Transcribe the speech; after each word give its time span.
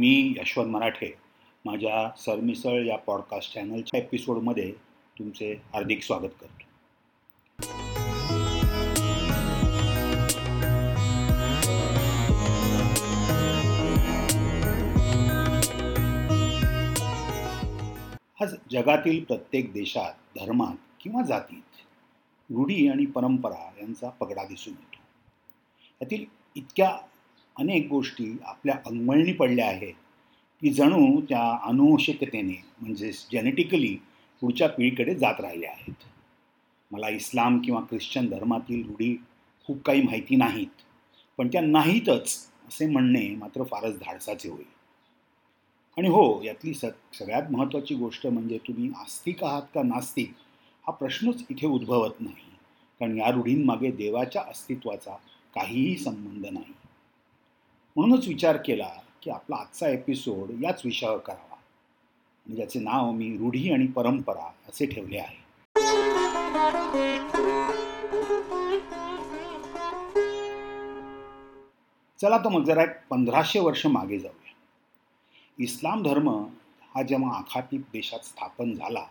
मी 0.00 0.34
यशवंत 0.36 0.68
मराठे. 0.68 1.14
माझ्या 1.64 2.10
सरमिसळ 2.16 2.86
या 2.86 2.96
पॉडकास्ट 2.96 3.54
चॅनलच्या 3.54 4.00
एपिसोडमध्ये 4.00 4.72
तुमचे 5.18 5.52
हार्दिक 5.52 6.02
स्वागत 6.02 6.28
करतो. 6.40 6.64
आज 18.44 18.54
जगातील 18.70 19.24
प्रत्येक 19.24 19.72
देशात 19.72 20.12
धर्मात 20.40 20.76
किंवा 21.00 21.22
जातीत 21.22 21.82
रूढी 22.50 22.88
आणि 22.88 23.06
परंपरा 23.06 23.70
यांचा 23.80 24.08
पगडा 24.08 24.44
दिसून 24.44 24.72
येतो. 24.72 25.02
यातील 26.02 26.24
इतक्या 26.54 26.96
अनेक 27.60 27.88
गोष्टी 27.88 28.36
आपल्या 28.42 28.74
अंगमळणी 28.86 29.32
पडल्या 29.32 29.66
आहेत 29.66 29.94
की 30.62 30.70
जणू 30.72 31.20
त्या 31.20 31.42
अनुवंशिकतेने 31.62 32.54
म्हणजेच 32.80 33.26
जेनेटिकली 33.32 33.96
पुढच्या 34.42 34.68
पिढीकडे 34.68 35.14
जात 35.14 35.40
राहिल्या 35.40 35.70
आहेत. 35.70 35.92
मला 36.90 37.08
इस्लाम 37.08 37.58
किंवा 37.58 37.80
ख्रिश्चन 37.80 38.28
धर्मातील 38.28 38.86
रूढी 38.86 39.14
खूप 39.68 39.82
काही 39.82 40.02
माहिती 40.02 40.36
नाहीत 40.36 40.82
पण 41.38 41.48
त्या 41.48 41.60
नाहीतच 41.60 42.48
असे 42.68 42.86
म्हणणे 42.86 43.28
मात्र 43.36 43.64
फारच 43.64 43.98
धाडसाचे 43.98 44.48
होईल. 44.48 44.64
आणि 45.96 46.08
हो 46.08 46.42
यातली 46.42 46.74
स 46.74 46.84
सगळ्यात 47.12 47.50
महत्त्वाची 47.50 47.94
गोष्ट 47.94 48.26
म्हणजे 48.26 48.58
तुम्ही 48.58 48.90
आस्तिक 48.96 49.44
आहात 49.44 49.62
का 49.74 49.82
नास्तिक 49.82 50.32
हा 50.84 50.92
प्रश्नच 50.92 51.44
इथे 51.50 51.66
उद्भवत 51.66 52.20
नाही 52.20 52.50
कारण 53.00 53.18
या 53.18 53.30
रूढींमागे 53.30 53.90
देवाच्या 53.90 54.42
अस्तित्वाचा 54.42 55.16
काहीही 55.54 55.96
संबंध 55.96 56.46
नाही. 56.46 56.72
म्हणूनच 57.96 58.28
विचार 58.28 58.56
केला 58.56 58.88
की 59.22 59.30
आपला 59.30 59.56
आजचा 59.56 59.88
एपिसोड 59.88 60.64
याच 60.64 60.82
विषयावर 60.84 61.18
करावा. 61.18 61.56
आणि 62.46 62.56
ज्याचे 62.56 62.80
नाव 62.80 63.10
मी 63.10 63.36
रूढी 63.36 63.72
आणि 63.72 63.86
परंपरा 63.86 64.52
असे 64.68 64.86
ठेवले 64.86 65.18
आहे. 65.18 65.40
चला 72.20 72.38
तर 72.38 72.48
मग 72.48 72.64
जरा 72.64 72.82
एक 72.82 73.06
पंधराशे 73.10 73.60
वर्ष 73.60 73.86
मागे 73.86 74.18
जाऊया. 74.18 74.52
इस्लाम 75.58 76.02
धर्म 76.02 76.28
हा 76.94 77.02
जेव्हा 77.02 77.38
आखाती 77.38 77.78
देशात 77.78 78.18
स्थापन 78.18 78.72
झाला 78.72 79.02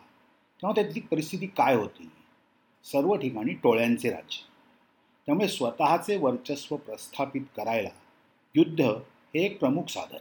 तेव्हा 0.62 0.72
त्यातली 0.72 1.00
परिस्थिती 1.00 1.48
काय 1.48 1.76
होती? 1.76 2.10
सर्व 2.84 3.16
ठिकाणी 3.16 3.54
टोळ्यांचे 3.54 4.10
राज्य. 4.10 4.44
त्यामुळे 5.26 5.48
स्वतःचे 5.48 6.18
वर्चस्व 6.18 6.76
प्रस्थापित 6.76 7.42
करायला 7.58 7.90
युद्ध 8.56 8.82
हे 8.82 9.46
एक 9.46 9.60
प्रमुख 9.60 9.84
साधन. 9.90 10.18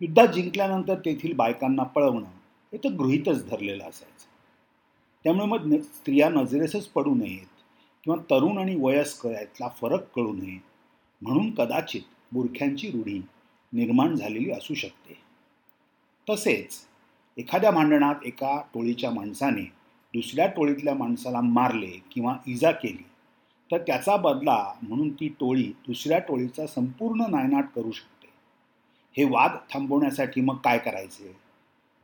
युद्धात 0.00 0.28
जिंकल्यानंतर 0.28 0.94
तेथील 0.94 1.32
बायकांना 1.32 1.82
पळवणं 1.82 2.26
हे 2.72 2.76
तर 2.76 2.88
गृहीतच 2.88 3.48
धरलेलं 3.48 3.84
असायचं. 3.84 4.26
त्यामुळे 5.24 5.46
मग 5.46 5.66
न 5.66 5.80
स्त्रिया 5.80 6.28
नजरेसच 6.28 6.86
पडू 6.86 7.14
नयेत 7.14 7.62
किंवा 8.04 8.22
तरुण 8.30 8.58
आणि 8.58 8.76
वयस्कर 8.80 9.30
यातला 9.30 9.68
फरक 9.68 10.12
कळू 10.16 10.32
नये 10.32 10.58
म्हणून 11.22 11.50
कदाचित 11.54 12.02
बुरख्यांची 12.32 12.90
रूढी 12.90 13.20
निर्माण 13.72 14.14
झालेली 14.14 14.50
असू 14.50 14.74
शकते. 14.74 15.18
तसेच 16.30 16.86
एखाद्या 17.36 17.70
भांडणात 17.70 18.14
एका 18.24 18.60
टोळीच्या 18.74 19.10
माणसाने 19.10 19.64
दुसऱ्या 20.14 20.46
टोळीतल्या 20.46 20.94
माणसाला 20.94 21.40
मारले 21.40 22.02
किंवा 22.12 22.36
इजा 22.46 22.70
केली 22.70 23.07
तर 23.72 23.78
त्याचा 23.78 24.16
बदला 24.16 24.74
म्हणून 24.82 25.10
ती 25.12 25.28
टोळी 25.40 25.72
दुसऱ्या 25.86 26.18
टोळीचा 26.18 26.66
संपूर्ण 26.66 27.24
नायनाट 27.28 27.64
करू 27.76 27.90
शकते. 27.90 28.28
हे 29.16 29.24
वाद 29.24 29.50
थांबवण्यासाठी 29.72 30.40
मग 30.40 30.56
काय 30.56 30.78
करायचे? 30.78 31.32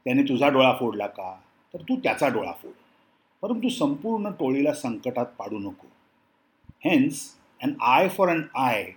त्याने 0.06 0.22
तुझा 0.22 0.48
डोळा 0.48 0.72
फोडला 0.80 1.06
का? 1.06 1.34
तर 1.74 1.82
तू 1.82 1.96
त्याचा 1.96 2.28
डोळा 2.28 2.52
फोड. 2.52 2.72
परंतु 3.42 3.68
संपूर्ण 3.68 4.30
टोळीला 4.30 4.72
संकटात 4.72 5.26
पाडू 5.26 5.58
नको. 5.58 5.86
Hence 6.84 7.36
an 7.62 7.74
eye 7.80 8.08
for 8.08 8.28
an 8.28 8.42
eye 8.54 8.92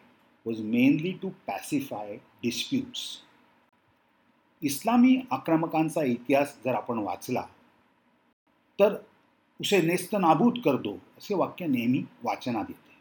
was 0.46 0.62
mainly 0.62 1.12
to 1.12 1.30
pacify 1.30 2.16
disputes 2.16 3.22
इस्लामी 4.62 5.22
आक्रमकांचा 5.32 6.04
इतिहास 6.04 6.58
जर 6.66 6.74
आपण 6.74 6.98
वाचला 6.98 7.42
तर 8.80 8.96
उसे 9.62 9.82
नेस्तनाबूत 9.82 10.54
करतो 10.66 10.94
असे 10.94 11.36
वाक्य 11.36 11.68
नेहमी 11.68 12.04
वाचनात 12.24 12.66
येते. 12.70 12.96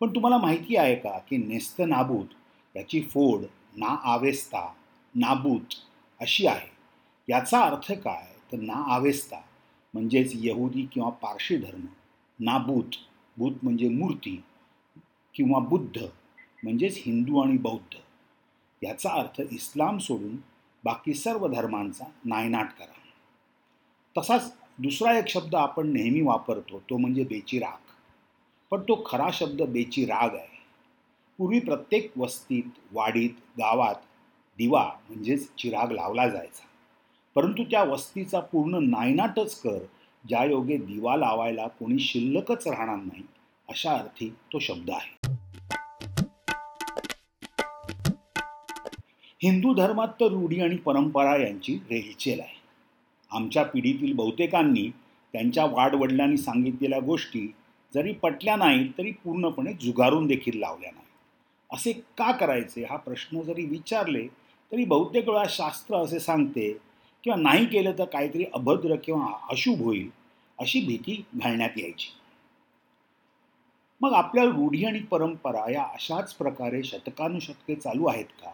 पण 0.00 0.14
तुम्हाला 0.14 0.38
माहिती 0.38 0.76
आहे 0.76 0.94
का 0.94 1.18
की 1.18 1.36
नेस्तनाबूत 1.36 2.26
याची 2.76 3.02
फोड 3.02 3.42
ना 3.76 3.86
आवेस्ता 3.86 4.72
नाबूत 5.14 5.74
अशी 6.20 6.46
आहे. 6.46 6.68
याचा 7.28 7.60
अर्थ 7.60 7.92
काय? 7.92 8.26
तर 8.52 8.56
ना 8.56 8.72
आवेस्ता 8.72 9.36
म्हणजेच 9.94 10.32
यहुदी 10.34 10.88
किंवा 10.92 11.10
पारशी 11.10 11.56
धर्म. 11.56 11.80
नाबूत 12.40 12.92
भूत 13.36 13.52
म्हणजे 13.62 13.88
मूर्ती 13.88 14.42
किंवा 15.34 15.58
बुद्ध 15.58 16.02
म्हणजेच 16.62 17.02
हिंदू 17.06 17.40
आणि 17.40 17.56
बौद्ध. 17.58 17.96
याचा 18.82 19.10
अर्थ 19.10 19.42
इस्लाम 19.50 19.98
सोडून 19.98 20.36
बाकी 20.84 21.14
सर्व 21.14 21.48
धर्मांचा 21.48 22.04
नायनाट 22.24 22.68
करा. 22.78 22.98
तसाच 24.20 24.57
दुसरा 24.82 25.18
एक 25.18 25.28
शब्द 25.28 25.54
आपण 25.54 25.92
नेहमी 25.92 26.20
वापरतो 26.20 26.82
तो 26.90 26.96
म्हणजे 26.96 27.24
बेचिराग 27.24 27.90
पण 28.70 28.80
तो 28.80 29.02
खरा 29.06 29.28
शब्द 29.32 29.62
बेचिराग 29.62 30.34
आहे. 30.34 30.58
पूर्वी 31.38 31.60
प्रत्येक 31.60 32.12
वस्तीत 32.18 32.62
वाडीत 32.92 33.30
गावात 33.58 33.94
दिवा 34.58 34.90
म्हणजेच 35.08 35.48
चिराग 35.58 35.90
लावला 35.90 36.28
जायचा. 36.28 36.66
परंतु 37.34 37.64
त्या 37.64 37.82
वस्तीचा 37.84 38.40
पूर्ण 38.40 38.74
नायनाटच 38.74 39.60
कर 39.60 39.78
ज्या 40.28 40.44
योगे 40.44 40.76
दिवा 40.76 41.16
लावायला 41.16 41.66
कोणी 41.66 41.98
शिल्लकच 41.98 42.68
राहणार 42.68 42.96
नाही 42.96 43.22
अशा 43.68 43.92
अर्थी 43.92 44.28
तो 44.52 44.58
शब्द 44.58 44.90
आहे. 44.90 45.32
हिंदू 49.42 49.74
धर्मात 49.74 50.08
तर 50.08 50.26
रूढी 50.26 50.60
आणि 50.60 50.76
परंपरा 50.76 51.36
यांची 51.36 51.74
रेलचेल 51.74 52.40
आहे. 52.40 52.57
आमच्या 53.30 53.62
पिढीतील 53.62 54.12
बहुतेकांनी 54.12 54.90
त्यांच्या 55.32 55.64
वाडवडिलांनी 55.64 56.36
सांगितलेल्या 56.36 57.00
गोष्टी 57.00 57.54
जरी 57.94 58.12
पटल्या 58.12 58.56
नाहीत 58.56 58.90
तरी 58.98 59.10
पूर्णपणे 59.10 59.72
जुगारून 59.72 60.26
देखील 60.26 60.58
लावल्या 60.58 60.90
नाही 60.90 61.06
असे 61.72 61.92
का 61.92 62.32
करायचे? 62.32 62.84
हा 62.84 62.96
प्रश्न 62.96 63.40
जरी 63.40 63.64
विचारले 63.64 64.26
तरी 64.72 64.84
बहुतेक 64.84 65.28
वेळा 65.28 65.44
शास्त्र 65.48 65.96
असे 65.96 66.20
सांगते 66.20 66.76
किंवा 67.24 67.36
नाही 67.36 67.66
केलं 67.66 67.92
तर 67.98 68.04
काहीतरी 68.04 68.44
अभद्र 68.54 68.96
किंवा 68.96 69.26
अशुभ 69.50 69.82
होईल 69.82 70.10
अशी 70.58 70.80
भीती 70.80 71.24
घालण्यात 71.34 71.70
यायची. 71.76 72.08
मग 74.00 74.12
आपल्या 74.12 74.44
रूढी 74.44 74.84
आणि 74.84 75.00
परंपरा 75.00 75.72
या 75.72 75.82
अशाच 75.82 76.34
प्रकारे 76.34 76.82
शतकानुशतके 76.82 77.74
चालू 77.74 78.06
आहेत 78.06 78.24
का? 78.24 78.50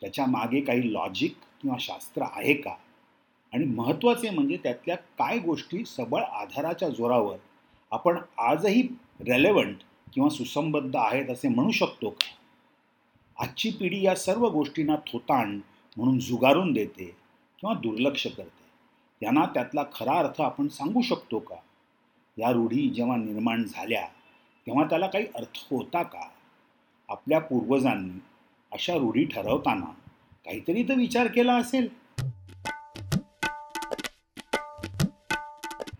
त्याच्यामागे 0.00 0.60
काही 0.60 0.92
लॉजिक 0.92 1.34
किंवा 1.62 1.76
शास्त्र 1.80 2.22
आहे 2.22 2.54
का? 2.54 2.74
आणि 3.54 3.64
महत्त्वाचे 3.64 4.30
म्हणजे 4.30 4.56
त्यातल्या 4.56 4.96
काय 4.96 5.38
गोष्टी 5.38 5.84
सबळ 5.84 6.22
आधाराच्या 6.22 6.88
जोरावर 6.88 7.36
आपण 7.90 8.18
आजही 8.38 8.82
रेलेवंट 9.20 9.76
किंवा 10.14 10.28
सुसंबद्ध 10.28 10.96
आहेत 10.96 11.30
असे 11.30 11.48
म्हणू 11.48 11.70
शकतो 11.70 12.10
का? 12.10 12.26
आजची 13.44 13.70
पिढी 13.70 14.02
या 14.02 14.14
सर्व 14.14 14.48
गोष्टींना 14.48 14.96
थोतांड 14.96 15.60
म्हणून 15.96 16.18
जुगारून 16.18 16.72
देते 16.72 17.04
किंवा 17.58 17.74
दुर्लक्ष 17.74 18.26
करते. 18.26 18.64
त्यांना 19.20 19.44
त्यातला 19.44 19.84
खरा 19.94 20.18
अर्थ 20.18 20.40
आपण 20.40 20.68
सांगू 20.68 21.02
शकतो 21.02 21.38
का? 21.38 21.56
या 22.38 22.50
रूढी 22.50 22.88
जेव्हा 22.88 23.16
निर्माण 23.16 23.64
झाल्या 23.64 24.06
तेव्हा 24.66 24.84
त्याला 24.84 25.06
काही 25.06 25.26
अर्थ 25.34 25.66
होता 25.70 26.02
का? 26.02 26.28
आपल्या 27.08 27.38
पूर्वजांनी 27.38 28.18
अशा 28.72 28.94
रूढी 28.94 29.24
ठरवताना 29.24 29.86
काहीतरी 30.44 30.82
तर 30.82 30.94
विचार 30.94 31.26
केला 31.26 31.56
असेल. 31.56 32.03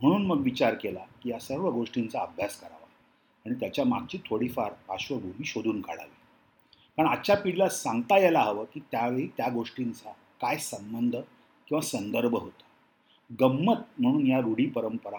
म्हणून 0.04 0.26
मग 0.26 0.40
विचार 0.40 0.74
केला 0.74 1.00
की 1.22 1.30
या 1.30 1.38
सर्व 1.38 1.70
गोष्टींचा 1.70 2.20
अभ्यास 2.20 2.60
करावा 2.60 2.86
आणि 3.46 3.54
त्याच्या 3.54 3.84
मागची 3.84 4.18
थोडीफार 4.18 4.72
पार्श्वभूमी 4.88 5.44
शोधून 5.44 5.80
काढावी. 5.80 6.10
कारण 6.96 7.08
आजच्या 7.08 7.36
पिढीला 7.36 7.68
सांगता 7.68 8.18
यायला 8.18 8.40
हवं 8.40 8.64
की 8.64 8.80
त्यावेळी 8.80 9.26
त्या 9.26 9.48
गोष्टींचा 9.48 10.10
काय 10.40 10.56
संबंध 10.56 11.16
किंवा 11.68 11.80
संदर्भ 11.80 12.34
होता. 12.34 12.64
गंमत 13.40 13.76
म्हणून 13.98 14.26
या 14.26 14.40
रूढी 14.40 14.66
परंपरा 14.66 15.18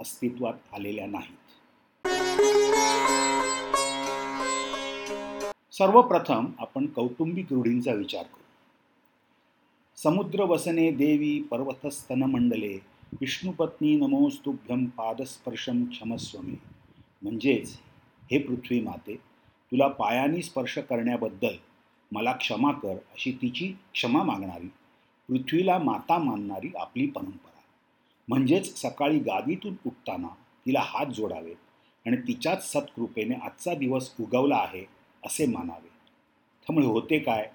अस्तित्वात 0.00 0.74
आलेल्या 0.74 1.06
नाहीत. 1.06 1.36
सर्वप्रथम 5.72 6.46
आपण 6.58 6.86
कौटुंबिक 6.86 7.52
रूढींचा 7.52 7.92
विचार 7.92 8.22
करू. 8.22 8.40
समुद्र 9.96 10.42
वसने 10.42 10.90
देवी 10.90 11.42
पर्वतस्तन 11.42 12.22
मंडले 12.22 12.91
विष्णुपत्नी 13.20 13.96
नमोस्तुभ्यम 13.96 14.84
पादस्पर्शम 14.86 15.84
क्षमस्वमी। 15.84 16.54
म्हणजेच 17.22 17.76
हे 18.30 18.38
पृथ्वी 18.38 18.80
माते 18.80 19.16
तुला 19.72 19.88
पायानी 19.88 20.42
स्पर्श 20.42 20.78
करण्याबद्दल 20.78 21.56
मला 22.12 22.32
क्षमा 22.32 22.72
कर 22.72 22.92
अशी 22.92 23.32
तिची 23.32 23.72
क्षमा 23.92 24.22
मागणारी 24.22 24.68
पृथ्वीला 25.28 25.78
माता 25.78 26.18
मानणारी 26.18 26.70
आपली 26.76 27.06
परंपरा। 27.06 27.60
म्हणजेच 28.28 28.82
सकाळी 28.82 29.18
गादीतून 29.18 29.74
उठताना 29.86 30.28
तिला 30.66 30.80
हात 30.82 31.06
जोडावेत 31.06 32.06
आणि 32.06 32.16
तिच्याच 32.16 32.72
सत्कृपेने 32.72 33.34
आजचा 33.34 33.74
दिवस 33.74 34.14
उगवला 34.20 34.56
आहे 34.56 34.84
असे 35.26 35.46
मानावे। 35.46 35.88
त्यामुळे 35.88 36.86
होते 36.86 37.18
काय? 37.18 37.50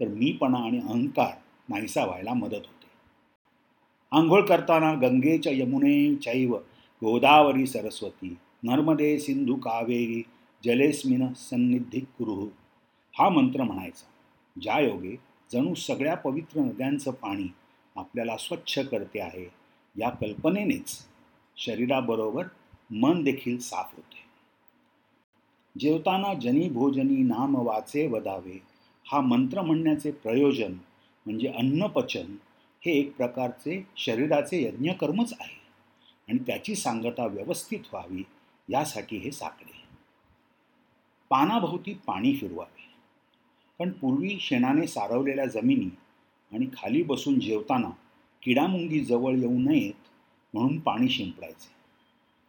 तर 0.00 0.08
मीपणा 0.08 0.58
आणि 0.58 0.78
अहंकार 0.78 1.34
नाहीसा 1.68 2.04
व्हायला 2.04 2.32
मदत 2.34 2.54
होते। 2.54 2.81
आंघोळ 4.12 4.42
करताना 4.46 4.92
गंगेच्या 4.94 5.52
यमुने 5.52 6.14
चैव 6.14 6.54
गोदावरी 7.02 7.66
सरस्वती 7.66 8.36
नर्मदे 8.62 9.18
सिंधू 9.18 9.54
कावेरी 9.54 10.22
जलेस्मिन 10.64 11.32
सन्निधी 11.32 12.00
कुरुह 12.00 12.48
हा 13.14 13.28
मंत्र 13.28 13.62
म्हणायचा. 13.62 14.06
ज्या 14.60 14.78
योगे 14.80 15.16
जणू 15.52 15.74
सगळ्या 15.74 16.14
पवित्र 16.14 16.60
नद्यांचं 16.60 17.10
पाणी 17.10 17.48
आपल्याला 17.96 18.36
स्वच्छ 18.36 18.78
करते 18.78 19.20
आहे 19.20 19.48
या 19.96 20.10
कल्पनेनेच 20.10 20.98
शरीराबरोबर 21.56 22.46
मन 22.90 23.22
देखील 23.22 23.58
साफ 23.58 23.94
होते. 23.96 24.20
जेवताना 25.80 26.34
जनी 26.34 26.68
भोजनी 26.68 27.22
नाम 27.22 27.56
वाचे 27.56 28.06
वदावे 28.06 28.62
हा 29.06 29.20
मंत्र 29.20 29.62
म्हणण्याचे 29.62 30.10
प्रयोजन 30.10 30.72
म्हणजे 31.26 31.48
अन्नपचन 31.48 32.34
हे 32.86 32.92
एक 32.92 33.16
प्रकारचे 33.16 33.86
शरीराचे 33.96 34.62
यज्ञकर्मच 34.62 35.34
आहे. 35.40 35.60
आणि 36.28 36.38
त्याची 36.38 36.74
सांगता 36.74 37.26
व्यवस्थित 37.26 37.78
व्हावी 37.92 38.22
यासाठी 38.68 39.16
हे 39.16 39.30
साकडे 39.30 39.72
पानाभोवती 41.30 41.94
पाणी 41.94 42.36
फिरवावे. 42.36 42.82
पण 43.78 43.90
पूर्वी 43.90 44.38
शेणाने 44.40 44.86
सारवलेल्या 44.86 45.46
जमिनी 45.46 45.90
आणि 46.52 46.66
खाली 46.66 47.02
बसून 47.02 47.40
जेवताना 47.40 47.90
किडामुंगी 48.42 49.00
जवळ 49.00 49.34
येऊ 49.34 49.58
नयेत 49.58 50.08
म्हणून 50.54 50.80
पाणी 50.80 51.08
शिंपडायचे. 51.08 51.70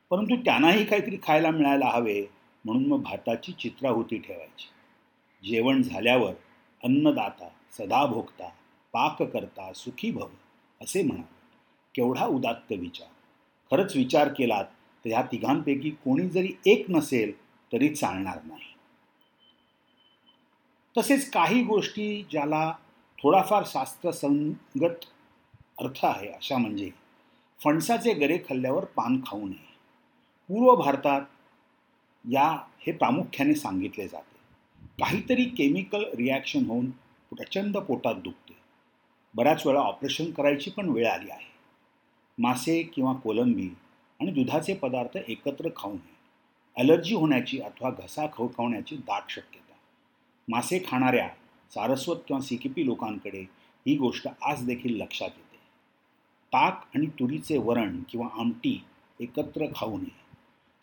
परंतु 0.10 0.36
त्यांनाही 0.36 0.86
काहीतरी 0.86 1.18
खायला 1.24 1.52
मिळायला 1.52 1.86
हवे 1.86 2.26
म्हणून 2.66 2.86
मग 2.86 3.02
भाताची 3.02 3.52
चित्राहुती 3.52 4.18
ठेवायची. 4.18 4.68
जेवण 5.50 5.82
झाल्यावर 5.82 6.34
अन्नदाता 6.84 7.50
सदा 7.72 8.06
भोगता 8.06 8.50
पाक 8.94 9.22
करता 9.22 9.74
सुखी 9.74 10.12
भव 10.12 10.28
असे 10.82 11.04
म्हणावे 11.04 11.36
केवढा 11.96 12.26
उदात्त 12.26 12.72
विचार. 12.72 13.08
खरंच 13.72 13.96
विचार 13.96 14.28
केलात 14.28 14.66
तर 15.06 15.10
ह्या 15.10 15.22
तिघांपैकी 15.22 15.90
कोणी 15.90 16.30
जरी 16.30 16.50
एक 16.66 16.86
नसेल 16.90 17.32
तरी 17.74 17.96
चालणार 17.96 18.40
नाही. 18.44 18.74
तसेच 20.98 21.30
काही 21.32 21.64
गोष्टी 21.64 22.26
ज्याला 22.32 22.72
थोडाफार 23.24 23.64
शास्त्रसंगत 23.66 25.06
अर्थ 25.80 26.06
आहे 26.06 26.30
अशा 26.30 26.58
म्हणजे 26.58 26.90
फणसाचे 27.64 28.14
गरे 28.14 28.38
खाल्ल्यावर 28.38 28.86
पान 28.86 29.22
खाऊ 29.28 29.48
नये. 29.48 29.74
पूर्व 30.48 30.76
भारतात 30.76 31.22
या 32.32 32.50
हे 32.80 32.92
प्रामुख्याने 32.92 33.56
सांगितले 33.56 34.08
जाते. 34.08 34.38
काहीतरी 35.04 35.46
केमिकल 35.46 36.04
रिॲक्शन 36.14 36.66
होऊन 36.66 36.90
प्रचंड 37.36 37.78
पोटात 37.78 38.16
दुखतं. 38.16 38.43
बऱ्याच 39.36 39.68
वेळा 39.68 39.80
ऑपरेशन 39.80 40.32
करायची 40.32 40.72
पण 40.72 40.90
वेळ 40.90 41.08
आली 41.08 41.30
आहे. 41.30 41.52
मासे 42.38 42.84
किंवा 42.84 43.14
कोलंबी 43.14 43.70
आणि 44.22 44.32
दुधाचे 44.32 44.74
पदार्थ 44.74 45.18
एकत्र 45.28 45.70
खाऊ 45.76 45.94
नये 45.94 46.14
ॲलर्जी 46.78 47.16
होण्याची 47.16 47.60
अथवा 47.60 47.90
घसा 47.90 48.26
खवखवण्याची 48.34 48.96
दाट 48.96 49.24
शक्यता. 49.30 49.74
मासे 50.48 50.80
खाणाऱ्या 50.88 51.30
सारस्वत 51.72 52.18
किंवा 52.28 52.42
सिकिपी 52.42 52.86
लोकांकडे 52.86 53.42
ही 53.88 53.96
गोष्ट 53.98 54.28
आज 54.42 54.66
देखील 54.66 54.98
लक्षात 54.98 55.30
येते. 55.30 55.58
ताक 56.48 56.86
आणि 56.96 57.06
तुरीचे 57.06 57.58
वरण 57.58 58.04
किंवा 58.10 58.28
आमटी 58.34 58.84
एकत्र 59.20 59.66
खाऊ 59.76 59.98
नये. 59.98 60.24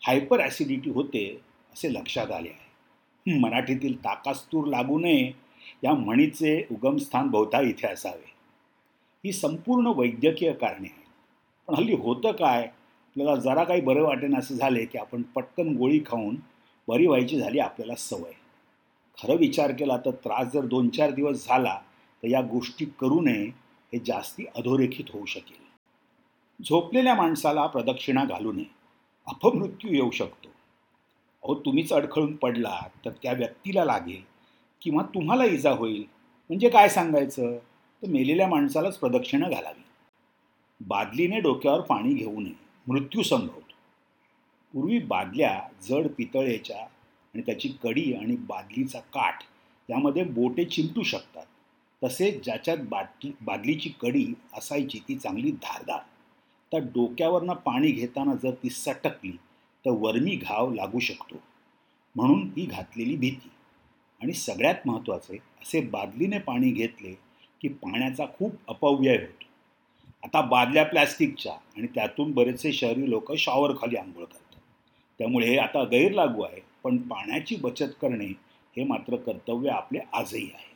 हायपर 0.07 0.39
ॲसिडिटी 0.39 0.89
होते 0.89 1.41
असे 1.73 1.93
लक्षात 1.93 2.31
आले 2.31 2.49
आहे. 2.49 3.39
मराठीतील 3.39 3.97
ताकास 3.97 4.47
तूर 4.51 4.67
लागू 4.67 4.99
नये. 4.99 5.31
या 5.83 5.93
म्हणीचे 5.93 6.67
उगमस्थान 6.71 7.27
बहुता 7.27 7.61
इथे 7.61 7.87
असावे. 7.87 8.40
ही 9.25 9.31
संपूर्ण 9.31 9.87
वैद्यकीय 9.87 10.53
कारणे 10.53 10.87
आहेत. 10.87 11.09
पण 11.67 11.75
हल्ली 11.75 11.95
होतं 11.95 12.31
काय? 12.31 12.63
आपल्याला 12.63 13.35
जरा 13.35 13.63
काही 13.63 13.81
बरं 13.81 14.01
वाटेन 14.01 14.39
असं 14.39 14.55
झाले 14.55 14.85
की 14.85 14.97
आपण 14.97 15.21
पटकन 15.21 15.77
गोळी 15.77 15.99
खाऊन 15.99 16.35
बरी 16.87 17.07
व्हायची 17.07 17.39
झाली 17.39 17.59
आपल्याला 17.59 17.95
सवय. 17.95 18.31
खरं 19.23 19.35
विचार 19.35 19.71
केला 19.71 19.97
तर 19.97 20.11
त्रास 20.11 20.47
जर 20.53 20.65
दोन 20.65 20.89
चार 20.89 21.11
दिवस 21.11 21.47
झाला 21.47 21.79
तर 22.23 22.27
या 22.27 22.41
गोष्टी 22.41 22.85
करू 22.85 23.21
नये 23.21 23.45
हे 23.93 23.99
जास्ती 23.99 24.45
अधोरेखित 24.55 25.05
होऊ 25.13 25.25
शकेल. 25.25 25.61
झोपलेल्या 26.63 27.15
माणसाला 27.15 27.67
प्रदक्षिणा 27.67 28.25
घालू 28.25 28.51
नये. 28.51 28.65
अपमृत्यू 29.27 29.91
येऊ 29.91 30.11
शकतो. 30.11 30.47
अहो 31.43 31.55
तुम्हीच 31.55 31.93
अडखळून 31.93 32.35
पडला 32.35 32.81
तर 33.05 33.09
त्या 33.09 33.33
व्यक्तीला 33.33 33.85
लागेल 33.85 34.21
किंवा 34.81 35.03
तुम्हाला 35.03 35.45
इजा 35.45 35.71
होईल. 35.71 36.03
म्हणजे 36.49 36.69
काय 36.69 36.89
सांगायचं? 36.89 37.57
तर 38.03 38.07
मेलेल्या 38.07 38.47
माणसालाच 38.47 38.97
प्रदक्षिणा 38.97 39.49
घालावी. 39.49 39.83
बादलीने 40.81 41.39
डोक्यावर 41.39 41.81
पाणी 41.81 42.13
घेऊ 42.13 42.39
नये. 42.39 42.53
मृत्यू 42.87 43.23
संभवतो. 43.23 43.73
पूर्वी 44.73 44.99
बादल्या 44.99 45.67
जड 45.89 46.07
पितळेच्या 46.07 46.81
आणि 47.33 47.41
त्याची 47.41 47.69
कडी 47.83 48.13
आणि 48.13 48.35
बादलीचा 48.35 48.99
काठ 48.99 49.43
यामध्ये 49.89 50.23
बोटे 50.23 50.65
चिमटू 50.65 51.03
शकतात. 51.03 51.45
तसेच 52.03 52.43
ज्याच्यात 52.43 52.77
बाटली 52.89 53.31
बादलीची 53.41 53.89
कडी 54.01 54.33
असायची 54.53 54.99
ती 54.99 55.15
चांगली 55.15 55.51
धारदार. 55.51 55.99
तर 56.73 56.77
डोक्यावरनं 56.77 57.53
पाणी 57.53 57.91
घेताना 57.91 58.35
जर 58.35 58.51
ती 58.51 58.69
सटकली 58.69 59.31
तर 59.85 59.89
वर्मी 59.89 60.35
घाव 60.35 60.73
लागू 60.73 60.99
शकतो. 60.99 61.35
म्हणून 62.15 62.49
ही 62.57 62.65
घातलेली 62.65 63.15
भीती. 63.15 63.49
आणि 64.21 64.33
सगळ्यात 64.33 64.75
महत्त्वाचे 64.85 65.35
असे 65.35 65.81
बादलीने 65.81 66.39
पाणी 66.39 66.71
घेतले 66.71 67.30
की 67.61 67.67
पाण्याचा 67.67 68.25
खूप 68.25 68.51
अपव्यय 68.67 69.17
होतो. 69.17 69.45
आता 70.23 70.41
बादल्या 70.41 70.83
प्लॅस्टिकच्या 70.85 71.53
आणि 71.53 71.87
त्यातून 71.87 72.31
बरेचसे 72.31 72.73
शहरी 72.73 73.09
लोक 73.09 73.33
शॉवरखाली 73.33 73.95
आंघोळ 73.95 74.23
करतात. 74.23 74.59
त्यामुळे 75.19 75.47
हे 75.47 75.57
आता 75.57 75.83
गैरलागू 75.83 76.41
आहे 76.41 76.61
पण 76.83 76.97
पाण्याची 76.97 77.55
बचत 77.55 77.93
करणे 78.01 78.25
हे 78.77 78.83
मात्र 78.83 79.15
कर्तव्य 79.15 79.69
आपले 79.69 79.99
आजही 80.13 80.49
आहे. 80.53 80.71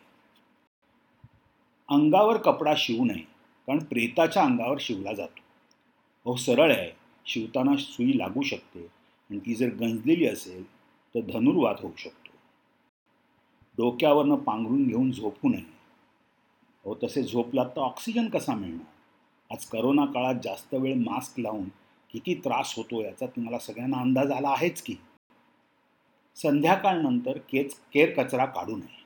अंगावर 1.90 2.38
कपडा 2.38 2.74
शिवू 2.78 3.06
नये 3.06 3.22
कारण 3.68 3.80
प्रेताच्या 3.80 4.44
अंगावर 4.44 4.78
शिवला 4.80 5.14
जातो. 5.14 5.42
अहो 6.26 6.36
सरळ 6.36 6.72
आहे 6.72 6.92
शिवताना 7.26 7.78
सुई 7.78 8.18
लागू 8.18 8.42
शकते 8.42 8.86
आणि 9.30 9.40
ती 9.40 9.56
जर 9.56 9.68
गंजलेली 9.68 10.28
असेल 10.28 10.64
तर 11.16 11.20
धनुर्वाद 11.20 11.76
होऊ 11.80 11.92
शकतो. 11.98 12.32
डोक्यावरनं 13.78 14.36
पांघरून 14.36 14.88
घेऊन 14.88 15.12
झोपू 15.12 15.50
नये 15.50 15.75
हो 16.86 16.96
तसे 17.04 17.24
झोपलात 17.24 17.66
तर 17.66 17.82
ऑक्सिजन 17.82 18.30
कसा 18.30 18.56
मिळणार? 18.56 18.86
आज 19.52 19.66
करोना 19.66 20.06
काळात 20.06 20.36
जास्त 20.44 20.74
वेळ 20.74 20.96
मास्क 20.96 21.40
लावून 21.40 21.70
किती 22.14 22.34
त्रास 22.34 22.74
होतो 22.78 23.02
याचा 23.02 23.26
तुम्हाला 23.26 23.60
सगळ्यांना 23.60 23.98
अंदाज 23.98 24.32
आला 24.32 24.50
आहेच 24.50 24.82
की. 24.82 24.96
संध्याकाळनंतर 26.36 27.38
केच 27.38 27.76
केर 27.94 28.24
कचरा 28.24 28.46
काढू 28.46 28.76
नये. 28.76 29.04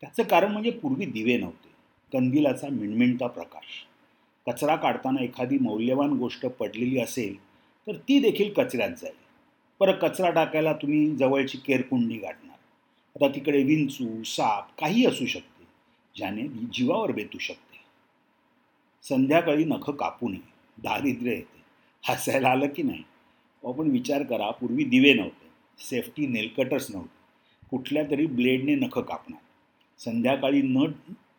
त्याचं 0.00 0.22
कारण 0.22 0.52
म्हणजे 0.52 0.70
पूर्वी 0.70 1.06
दिवे 1.06 1.36
नव्हते. 1.36 1.68
कंदिलाचा 2.12 2.68
मिणमिणता 2.68 3.26
प्रकाश. 3.26 3.86
कचरा 4.46 4.76
काढताना 4.76 5.22
एखादी 5.22 5.58
मौल्यवान 5.58 6.10
गोष्ट 6.10 6.46
पडलेली 6.46 7.00
असेल 7.00 7.36
तर 7.86 7.96
ती 7.96 8.20
देखील 8.20 8.52
कचऱ्यात 8.52 8.90
जाईल. 8.90 9.16
परत 9.80 9.94
कचरा 10.02 10.30
टाकायला 10.30 10.72
तुम्ही 10.72 11.16
जवळची 11.16 11.58
केरकुंडी 11.58 12.16
गाठणार. 12.16 12.56
आता 13.16 13.34
तिकडे 13.34 13.62
विंचू 13.62 14.22
साप 14.22 14.80
काही 14.80 15.06
असू 15.06 15.26
शकतं. 15.26 15.57
ज्याने 16.18 16.42
जीवावर 16.48 17.12
बेतू 17.12 17.38
शकते. 17.38 17.76
संध्याकाळी 19.02 19.64
नखं 19.64 19.92
कापू 19.92 20.28
नये 20.28 20.40
दारिद्र्य 20.78 21.30
येते. 21.30 21.58
हसायला 22.12 22.48
आलं 22.48 22.66
की 22.66 22.82
नाही? 22.82 23.02
आपण 23.64 23.90
विचार 23.90 24.22
करा 24.22 24.50
पूर्वी 24.50 24.84
दिवे 24.84 25.14
नव्हते. 25.14 25.46
सेफ्टी 25.78 26.26
नेलकटर्स 26.26 26.90
नव्हते. 26.90 27.16
कुठल्या 27.70 28.02
तरी 28.10 28.26
ब्लेडने 28.26 28.74
नखं 28.74 29.00
कापणार. 29.00 29.40
संध्याकाळी 29.98 30.62
न 30.62 30.78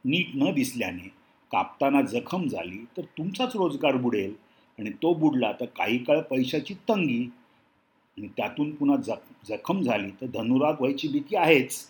नीट 0.06 0.28
न 0.36 0.54
दिसल्याने 0.54 1.08
कापताना 1.52 2.02
जखम 2.02 2.48
झाली 2.48 2.86
तर 2.98 3.02
तुमचाच 3.02 3.56
रोजगार 3.56 3.96
बुडेल 3.96 4.34
आणि 4.80 4.90
तो 4.90 5.14
बुडला 5.14 5.52
तर 5.52 5.66
काही 5.66 5.98
काळ 6.04 6.22
पैशाची 6.22 6.74
तंगी 6.74 7.30
आणि 8.18 8.28
त्यातून 8.28 8.76
पुन्हा 8.76 8.98
जख 8.98 9.50
जखम 9.50 9.82
झाली 9.82 10.10
तर 10.10 10.26
धनुराग 10.26 10.74
व्हायची 10.80 11.08
भीती 11.08 11.36
आहेच. 11.36 11.86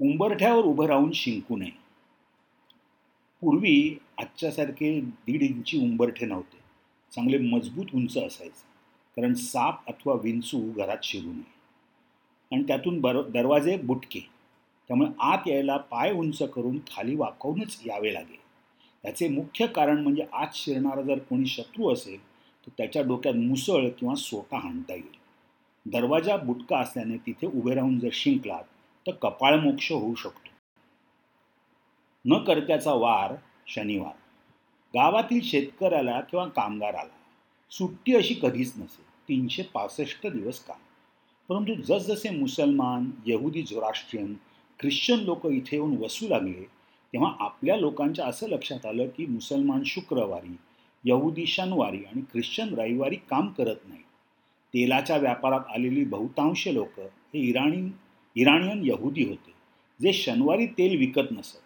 उंबरठ्यावर 0.00 0.64
उभं 0.64 0.86
राहून 0.86 1.12
शिंकू 1.12 1.56
नये. 1.56 1.70
पूर्वी 3.40 3.98
आजच्यासारखे 4.18 5.00
दीड 5.00 5.42
इंची 5.42 5.78
उंबरठे 5.78 6.26
नव्हते. 6.26 6.58
चांगले 7.14 7.38
मजबूत 7.38 7.86
उंच 7.94 8.18
असायचे. 8.18 8.62
कारण 9.16 9.34
साप 9.34 9.88
अथवा 9.88 10.14
विंचू 10.14 10.72
घरात 10.72 10.98
शिरू 11.02 11.32
नये. 11.32 11.58
आणि 12.52 12.62
त्यातून 12.62 13.00
बर 13.00 13.22
दरवाजे 13.22 13.76
बुटके. 13.76 14.20
त्यामुळे 14.88 15.10
आत 15.20 15.38
यायला 15.46 15.76
पाय 15.76 16.12
उंच 16.12 16.42
करून 16.42 16.78
खाली 16.78 17.14
वाकवूनच 17.16 17.80
यावे 17.86 18.14
लागेल 18.14 18.36
याचे 19.04 19.28
मुख्य 19.28 19.66
कारण 19.66 20.02
म्हणजे 20.02 20.24
आत 20.32 20.46
शिरणारा 20.54 21.02
जर 21.02 21.18
कोणी 21.18 21.46
शत्रू 21.46 21.92
असेल 21.92 22.26
तर 22.66 22.70
त्याच्या 22.78 23.02
डोक्यात 23.02 23.34
मुसळ 23.34 23.88
किंवा 23.88 24.14
सोटा 24.14 24.58
हाणता 24.58 24.92
येईल. 24.92 25.90
दरवाजा 25.92 26.36
बुटका 26.36 26.78
असल्याने 26.78 27.16
तिथे 27.16 27.46
उभे 27.46 27.74
राहून 27.74 27.98
जर 27.98 28.08
शिंकलात 28.12 28.64
तर 29.08 29.12
कपाळमोक्ष 29.12 29.92
होऊ 29.92 30.14
शकतो. 30.14 30.50
न 32.24 32.38
करत्याचा 32.38 32.92
वार 32.92 33.34
शनिवार. 33.66 34.12
गावातील 34.94 35.40
शेतकऱ्याला 35.42 36.20
किंवा 36.20 36.46
कामगाराला 36.46 37.16
सुट्टी 37.70 38.14
अशी 38.16 38.34
कधीच 38.34 38.72
नसेल 38.76 39.04
तीनशे 39.28 39.62
पासष्ट 39.62 40.26
दिवस 40.26 40.60
काम 40.60 40.78
परंतु 41.48 41.74
जसजसे 41.82 42.30
मुसलमान 42.30 43.10
यहुदी 43.26 43.62
झोराष्ट्रियन 43.62 44.34
ख्रिश्चन 44.80 45.20
लोक 45.20 45.46
इथे 45.46 45.76
येऊन 45.76 45.96
वसू 45.96 46.28
लागले 46.28 46.62
तेव्हा 47.12 47.32
आपल्या 47.40 47.76
लोकांच्या 47.76 48.26
असं 48.26 48.48
लक्षात 48.48 48.86
आलं 48.86 49.08
की 49.08 49.26
मुसलमान 49.26 49.82
शुक्रवारी 49.86 50.56
यहुदी 51.04 51.46
शनिवारी 51.46 52.02
आणि 52.04 52.22
ख्रिश्चन 52.32 52.74
रविवारी 52.74 53.16
काम 53.16 53.48
करत 53.48 53.88
नाही 53.88 54.02
तेलाच्या 54.74 55.16
व्यापारात 55.16 55.74
आलेली 55.74 56.04
बहुतांश 56.04 56.68
लोक 56.68 57.00
हे 57.00 57.40
इराणी 57.40 57.88
इराणियन 58.36 58.80
यहुदी 58.84 59.24
होते 59.28 59.52
जे 60.02 60.12
शनिवारी 60.12 60.66
तेल 60.66 60.98
विकत 60.98 61.32
नसत. 61.32 61.58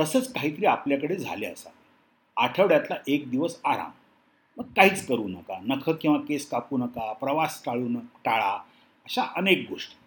तसंच 0.00 0.32
काहीतरी 0.32 0.66
आपल्याकडे 0.66 1.16
झाले 1.16 1.46
असावे. 1.46 1.84
आठवड्यातला 2.36 2.96
एक 3.08 3.30
दिवस 3.30 3.60
आराम. 3.64 3.90
मग 4.58 4.64
काहीच 4.64 5.06
करू 5.06 5.28
नका. 5.28 5.58
नख 5.64 5.90
किंवा 5.90 6.18
केस 6.18 6.50
कापू 6.50 6.76
नका 6.78 7.12
प्रवास 7.12 7.62
टाळू 7.66 7.88
न 7.88 7.94
टाळा 7.94 8.52
अशा 9.04 9.22
अनेक 9.36 9.66
गोष्टी. 9.70 10.00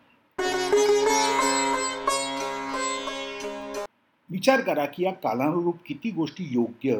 विचार 4.29 4.61
करा 4.61 4.85
की 4.85 5.03
या 5.03 5.13
कालानुरूप 5.13 5.77
किती 5.85 6.11
गोष्टी 6.11 6.47
योग्य 6.51 6.95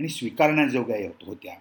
आणि 0.00 0.08
स्वीकारण्याजोग्या 0.08 0.96
होत्या. 1.26 1.54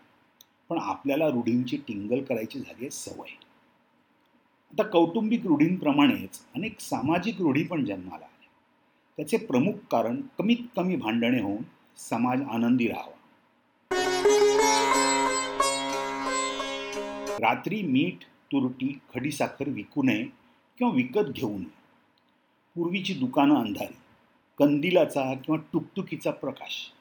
पण 0.69 0.77
आपल्याला 0.81 1.27
रूढींची 1.27 1.77
टिंगल 1.77 2.23
करायची 2.23 2.59
झाली 2.59 2.83
आहे 2.83 2.89
सवय. 2.89 3.50
आता 4.71 4.83
कौटुंबिक 4.83 5.45
रूढींप्रमाणेच 5.45 6.41
अनेक 6.55 6.79
सामाजिक 6.79 7.41
रूढी 7.41 7.63
पण 7.63 7.85
जन्माला 7.85 8.25
आल्या. 8.25 8.49
त्याचे 9.17 9.37
प्रमुख 9.37 9.73
कारण 9.91 10.21
कमीत 10.37 10.57
कमी 10.75 10.95
भांडणे 10.95 11.41
होऊन 11.41 11.63
समाज 11.97 12.41
आनंदी 12.41 12.87
राहावा. 12.87 13.17
रात्री 17.39 17.81
मीठ 17.81 18.23
तुरटी 18.23 18.99
खडीसाखर 19.15 19.69
विकू 19.69 20.03
नये 20.03 20.23
किंवा 20.77 20.93
विकत 20.93 21.31
घेऊ 21.35 21.57
नये. 21.57 21.81
पूर्वीची 22.75 23.13
दुकानं 23.13 23.55
अंधारी 23.55 23.95
कंदिलाचा 24.57 25.33
किंवा 25.33 25.61
टुकटुकीचा 25.73 26.31
प्रकाश. 26.31 26.91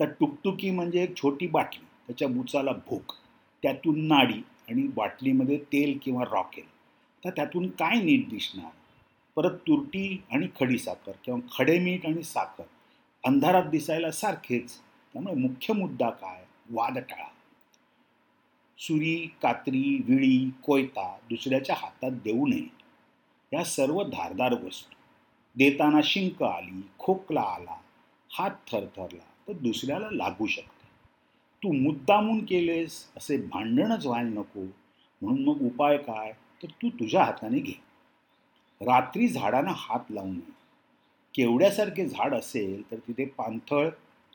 तर 0.00 0.04
टुकटुकी 0.04 0.70
म्हणजे 0.70 1.02
एक 1.02 1.16
छोटी 1.16 1.46
बाटली 1.46 1.86
त्याच्या 2.06 2.28
बुचाला 2.28 2.72
भोक 2.72 3.12
त्यातून 3.62 4.06
नाडी 4.06 4.44
आणि 4.68 4.82
बाटलीमध्ये 4.82 5.58
तेल 5.58 5.98
किंवा 6.02 6.24
रॉकेल. 6.24 6.75
तर 7.26 7.30
त्यातून 7.36 7.70
काय 7.70 8.02
नीट 8.02 8.28
दिसणार? 8.28 8.70
परत 9.36 9.50
तुरटी 9.50 10.22
आणि 10.30 10.48
खडी 10.60 10.78
साखर 10.78 11.12
किंवा 11.24 11.40
खडे 11.58 11.78
मीठ 11.78 12.06
आणि 12.06 12.22
साखर. 12.22 12.62
अंधारात 13.24 13.62
दिसायला 13.62 14.10
सारखेच. 14.10 14.78
त्यामुळे 15.12 15.34
मुख्य 15.34 15.74
मुद्दा 15.74 16.10
काय? 16.10 16.44
वाद 16.70 16.98
टाळा. 16.98 17.28
सुरी 18.78 19.34
कात्री 19.42 20.02
विळी 20.08 20.50
कोयता 20.62 21.16
दुसऱ्याच्या 21.30 21.76
हातात 21.78 22.10
देऊ 22.10 22.46
नये. 22.46 22.66
या 23.52 23.64
सर्व 23.64 24.02
धारदार 24.02 24.52
वस्तू. 24.52 24.96
देताना 25.56 26.00
शिंक 26.04 26.42
आली 26.42 26.80
खोकला 26.98 27.40
आला 27.40 27.76
हात 28.32 28.50
थरथरला 28.50 29.24
तर 29.48 29.52
दुसऱ्याला 29.52 30.08
लागू 30.12 30.46
शकते. 30.46 30.86
तू 31.62 31.72
मुद्दामून 31.72 32.44
केलेस 32.44 33.08
असे 33.16 33.36
भांडणच 33.36 34.06
व्हायला 34.06 34.30
नको. 34.30 34.60
म्हणून 35.22 35.44
मग 35.44 35.60
उपाय 35.60 35.96
काय? 35.96 36.32
तर 36.62 36.68
तू 36.68 36.88
तुझ्या 36.88 37.24
हाताने 37.24 37.58
घे. 37.58 37.72
रात्री 38.80 39.28
झाडांना 39.28 39.72
हात 39.76 40.00
लावू 40.10 40.28
नये. 40.28 40.52
केवड्यासारखे 41.34 42.08
झाड 42.08 42.34
असेल 42.34 42.90
तर 42.90 42.96
तिथे 42.96 43.24
पाणथळ 43.24 43.88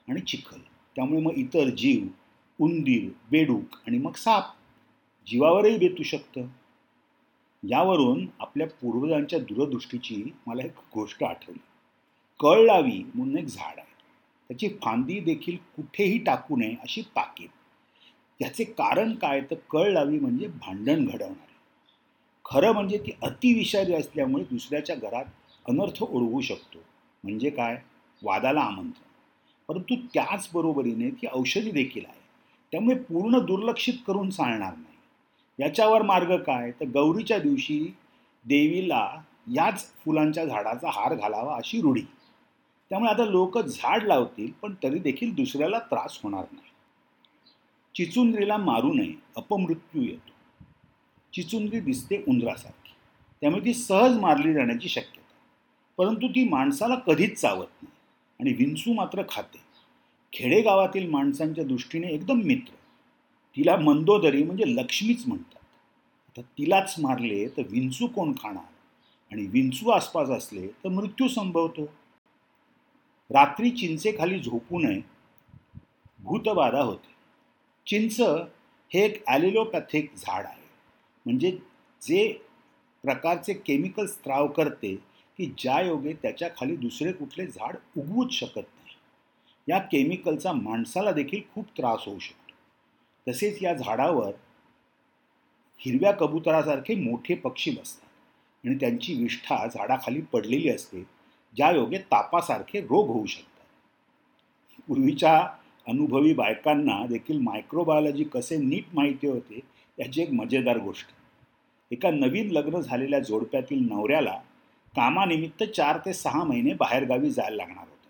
आणि 0.09 0.21
चिखल. 0.21 0.59
त्यामुळे 0.95 1.21
मग 1.21 1.31
इतर 1.31 1.69
जीव 1.69 2.07
उंदीर 2.59 3.09
बेडूक 3.31 3.75
आणि 3.87 3.97
मग 3.97 4.13
साप 4.13 4.43
जीवावरही 5.27 5.77
बेतू 5.77 6.03
शकतं. 6.03 6.41
यावरून 7.63 8.27
आपल्या 8.39 8.67
पूर्वजांच्या 8.67 9.39
दूरदृष्टीची 9.39 10.33
मला 10.47 10.65
एक 10.65 10.73
गोष्ट 10.93 11.23
आठवली. 11.23 11.59
कळ 12.39 12.65
लावी 12.65 13.03
म्हणून 13.15 13.37
एक 13.37 13.45
झाड 13.45 13.79
आहे. 13.79 13.91
त्याची 14.47 14.69
फांदी 14.81 15.19
देखील 15.19 15.57
कुठेही 15.57 16.17
टाकू 16.17 16.57
नये 16.57 16.71
अशी 16.71 17.01
ताकीद 17.01 17.49
याचे 18.41 18.63
कारण 18.63 19.15
काय? 19.15 19.41
तर 19.41 19.55
कळ 19.69 19.91
लावी 19.91 20.19
म्हणजे 20.19 20.47
भांडण 20.47 21.05
घडवणार. 21.05 21.50
खरं 22.51 22.71
म्हणजे 22.71 22.97
ती 22.97 23.11
अतिविषारी 23.23 23.93
असल्यामुळे 23.93 24.43
दुसऱ्याच्या 24.43 24.95
घरात 24.95 25.25
अनर्थ 25.69 26.03
ओढवू 26.03 26.41
शकतो. 26.41 26.77
म्हणजे 27.23 27.49
काय? 27.49 27.81
वादाला 28.23 28.61
आमंत्रण. 28.61 29.11
परंतु 29.67 29.95
त्याचबरोबरीने 30.13 31.09
ती 31.09 31.27
औषधी 31.31 31.71
देखील 31.71 32.05
आहे. 32.07 32.19
त्यामुळे 32.71 32.95
पूर्ण 32.95 33.39
दुर्लक्षित 33.39 33.93
करून 34.07 34.29
चालणार 34.29 34.73
नाही. 34.73 34.97
याच्यावर 35.63 36.01
मार्ग 36.01 36.37
काय? 36.37 36.71
तर 36.71 36.85
गौरीच्या 36.85 37.37
दिवशी 37.37 37.95
देवीला 38.45 39.11
याच 39.47 39.85
फुलांच्या 39.85 40.45
झाडाचा 40.45 40.89
हार 40.89 41.15
घालावा 41.15 41.55
अशी 41.55 41.81
रूढी. 41.81 42.03
त्यामुळे 42.89 43.11
आता 43.11 43.25
लोक 43.25 43.57
झाड 43.57 44.03
लावतील 44.03 44.51
पण 44.61 44.73
तरी 44.83 44.99
देखील 44.99 45.33
दुसऱ्याला 45.33 45.79
त्रास 45.79 46.19
होणार 46.23 46.45
नाही. 46.51 46.69
चिचुंद्रीला 47.95 48.57
मारू 48.57 48.93
नये. 48.93 49.13
अपमृत्यू 49.37 50.01
येतो. 50.01 50.40
चिचुंदी 51.33 51.79
दिसते 51.79 52.23
उंदरासारखी. 52.27 52.91
त्यामुळे 53.41 53.65
ती 53.65 53.73
सहज 53.73 54.17
मारली 54.17 54.53
जाण्याची 54.53 54.87
शक्यता. 54.87 55.33
परंतु 55.97 56.27
ती 56.27 56.49
माणसाला 56.49 56.95
कधीच 56.95 57.39
चावत 57.39 57.67
नाही 57.83 57.91
आणि 58.39 58.53
विंचू 58.53 58.93
मात्र 58.93 59.21
खाते. 59.29 59.57
खेडेगावातील 60.33 61.09
माणसांच्या 61.09 61.63
दृष्टीने 61.63 62.07
एकदम 62.07 62.41
मित्र. 62.41 62.73
तिला 63.57 63.75
मंदोदरी 63.75 64.43
म्हणजे 64.43 64.63
लक्ष्मीच 64.67 65.23
म्हणतात. 65.27 65.63
आता 66.27 66.41
तिलाच 66.41 66.95
मारले 66.99 67.47
तर 67.47 67.61
विंचू 67.69 68.07
कोण 68.07 68.33
खाणार? 68.33 68.63
आणि 69.31 69.47
विंचू 69.47 69.89
आसपास 69.89 70.29
असले 70.29 70.67
तर 70.67 70.89
मृत्यू 70.89 71.27
संभवतो. 71.27 71.83
रात्री 73.29 73.69
चिंचेखाली 73.69 74.39
झोपू 74.39 74.79
नये. 74.79 75.01
भूतबाधा 76.19 76.81
होते. 76.81 77.11
चिंच 77.87 78.21
हे 78.93 79.05
एक 79.05 79.23
ॲलिलोपॅथिक 79.27 80.11
झाड 80.17 80.45
आहे. 80.45 80.60
म्हणजे 81.25 81.51
जे 82.01 82.33
प्रकारचे 83.03 83.53
केमिकल 83.53 84.05
स्त्राव 84.05 84.47
करते 84.47 84.95
की 85.37 85.53
ज्या 85.57 85.81
योगे 85.81 86.13
त्याच्याखाली 86.13 86.75
दुसरे 86.75 87.11
कुठले 87.11 87.47
झाड 87.47 87.75
उगवूच 87.97 88.31
शकत 88.31 88.57
नाही. 88.57 88.95
या 89.67 89.79
केमिकलचा 89.79 90.53
माणसाला 90.53 91.11
देखील 91.11 91.41
खूप 91.53 91.65
त्रास 91.77 91.99
होऊ 92.05 92.19
शकतो. 92.19 93.31
तसेच 93.31 93.57
या 93.61 93.73
झाडावर 93.73 94.31
हिरव्या 95.79 96.11
कबुतरासारखे 96.11 96.95
मोठे 96.95 97.35
पक्षी 97.35 97.71
बसतात 97.71 98.67
आणि 98.67 98.75
त्यांची 98.75 99.13
विष्ठा 99.13 99.67
झाडाखाली 99.67 100.21
पडलेली 100.21 100.69
असते 100.69 101.03
ज्या 101.55 101.71
योगे 101.71 101.97
तापासारखे 101.97 102.81
रोग 102.81 103.07
होऊ 103.07 103.25
शकतात. 103.25 103.47
पूर्वीच्या 104.87 105.49
अनुभवी 105.87 106.33
बायकांना 106.33 107.05
देखील 107.05 107.39
मायक्रोबायोलॉजी 107.39 108.23
कसे 108.23 108.57
नीट 108.57 108.85
माहिती 108.93 109.27
होते 109.27 109.59
याची 109.99 110.21
एक 110.21 110.31
मजेदार 110.31 110.77
गोष्ट. 110.77 111.07
एका 111.91 112.11
नवीन 112.11 112.51
लग्न 112.51 112.79
झालेल्या 112.79 113.19
जोडप्यातील 113.19 113.87
नवऱ्याला 113.91 114.33
कामानिमित्त 114.95 115.63
चार 115.63 115.97
ते 115.97 116.13
सहा 116.13 116.43
महिने 116.43 116.73
बाहेरगावी 116.73 117.29
जायला 117.29 117.55
लागणार 117.55 117.83
होतं. 117.83 118.09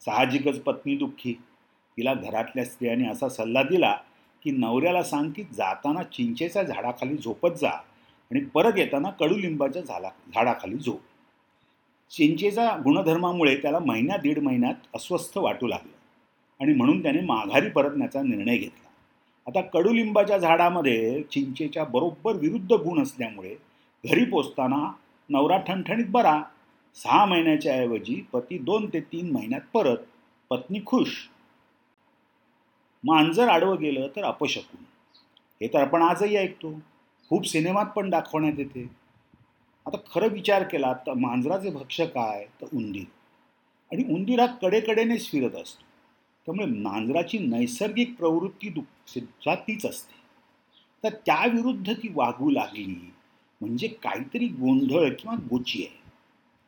साहजिकच 0.00 0.60
पत्नी 0.60 0.96
दुःखी. 0.96 1.32
तिला 1.96 2.14
घरातल्या 2.14 2.64
स्त्रियांनी 2.64 3.08
असा 3.08 3.28
सल्ला 3.28 3.62
दिला 3.62 3.96
की 4.44 4.50
नवऱ्याला 4.50 5.02
सांग 5.02 5.30
की 5.30 5.42
जाताना 5.42 6.02
चिंचेच्या 6.02 6.62
झाडाखाली 6.62 7.16
झोपत 7.16 7.58
जा 7.60 7.70
आणि 8.30 8.40
परत 8.40 8.72
येताना 8.76 9.10
कडुलिंबाच्या 9.10 9.82
झाला 9.82 10.08
झाडाखाली 10.34 10.76
झोप. 10.76 11.00
चिंचेचा 12.10 12.76
गुणधर्मामुळे 12.84 13.56
त्याला 13.56 13.78
महिन्या 13.78 14.16
दीड 14.16 14.38
महिन्यात 14.38 14.74
अस्वस्थ 14.94 15.38
वाटू 15.38 15.66
लागलं 15.66 16.64
आणि 16.64 16.74
म्हणून 16.74 17.02
त्याने 17.02 17.20
माघारी 17.20 17.68
परतण्याचा 17.68 18.22
निर्णय 18.22 18.56
घेतला. 18.56 18.83
आता 19.46 19.60
कडुलिंबाच्या 19.60 20.38
झाडामध्ये 20.38 21.22
चिंचेच्या 21.22 21.84
बरोबर 21.84 22.36
विरुद्ध 22.36 22.72
गुण 22.72 23.02
असल्यामुळे 23.02 23.54
घरी 24.04 24.24
पोचताना 24.24 24.92
नवरा 25.28 25.58
ठणठणीत 25.58 26.04
बरा. 26.08 26.42
सहा 26.94 27.24
महिन्याच्या 27.24 27.74
ऐवजी 27.74 28.24
पती 28.32 28.58
दोन 28.58 28.88
ते 28.92 29.00
तीन 29.00 29.32
महिन्यात 29.32 29.60
परत. 29.74 29.96
पत्नी 30.50 30.78
खुश. 30.86 31.08
मांजर 33.04 33.48
आडवं 33.48 33.80
गेलं 33.80 34.06
तर 34.16 34.24
अपशकून. 34.24 34.84
हे 35.62 35.68
तर 35.68 35.80
आपण 35.80 36.02
आजही 36.02 36.36
ऐकतो. 36.36 36.80
खूप 37.28 37.46
सिनेमात 37.46 37.86
पण 37.86 38.10
दाखवण्यात 38.10 38.52
येते. 38.58 38.90
आता 39.86 39.96
खरं 40.14 40.28
विचार 40.28 40.62
केला 40.62 40.92
तर 40.92 41.12
मांजराचे 41.12 41.70
भक्ष्य 41.70 42.06
काय? 42.06 42.46
तर 42.60 42.66
उंदीर. 42.74 43.04
आणि 43.92 44.14
उंदीर 44.14 44.40
हा 44.40 44.46
कडेकडेनेच 44.46 45.30
फिरत 45.30 45.54
असतो. 45.54 45.84
त्यामुळे 46.46 46.66
मांजराची 46.66 47.38
नैसर्गिक 47.38 48.16
प्रवृत्ती 48.16 48.70
सुद्धा 49.06 49.54
तीच 49.54 49.86
असते. 49.86 50.14
तर 51.04 51.14
त्याविरुद्ध 51.26 51.92
ती 51.92 52.08
वागू 52.14 52.50
लागली 52.50 53.12
म्हणजे 53.60 53.88
काहीतरी 53.88 54.46
गोंधळ 54.46 55.08
किंवा 55.08 55.36
गोची 55.50 55.78
आहे. 55.78 55.96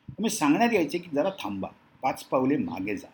त्यामुळे 0.08 0.30
सांगण्यात 0.30 0.72
यायचे 0.72 0.98
की 0.98 1.10
जरा 1.10 1.30
थांबा 1.30 1.68
पाच 2.02 2.24
पावले 2.24 2.56
मागे 2.56 2.96
जा. 2.96 3.06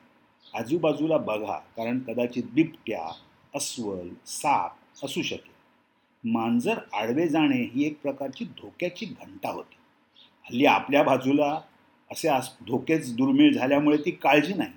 आजूबाजूला 0.54 1.16
बघा 1.16 1.58
कारण 1.58 1.98
कदाचित 1.98 2.42
बिबट्या 2.52 3.12
अस्वल 3.54 4.08
साप 4.26 5.04
असू 5.04 5.22
शकेल. 5.22 5.52
मांजर 6.24 6.78
आडवे 6.92 7.28
जाणे 7.28 7.62
ही 7.74 7.86
एक 7.86 8.00
प्रकारची 8.02 8.44
धोक्याची 8.44 9.06
घंटा 9.06 9.50
होती. 9.50 9.74
हल्ली 10.44 10.66
आपल्या 10.66 11.02
बाजूला 11.02 11.60
असे 12.10 12.28
आस 12.28 12.50
धोकेच 12.66 13.16
दुर्मिळ 13.16 13.52
झाल्यामुळे 13.52 13.96
ती 13.96 14.10
काळजी 14.10 14.54
नाही. 14.54 14.70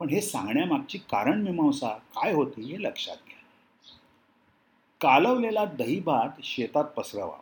पण 0.00 0.08
हे 0.08 0.20
सांगण्यामागची 0.20 0.98
कारण 0.98 1.42
मीमांसा 1.42 1.88
काय 1.88 2.32
होती 2.32 2.62
हे 2.62 2.82
लक्षात 2.82 3.16
घ्या. 3.16 3.38
कालवलेला 5.00 5.64
दहीभात 5.64 6.28
शेतात 6.42 6.84
पसरवावा. 6.84 7.38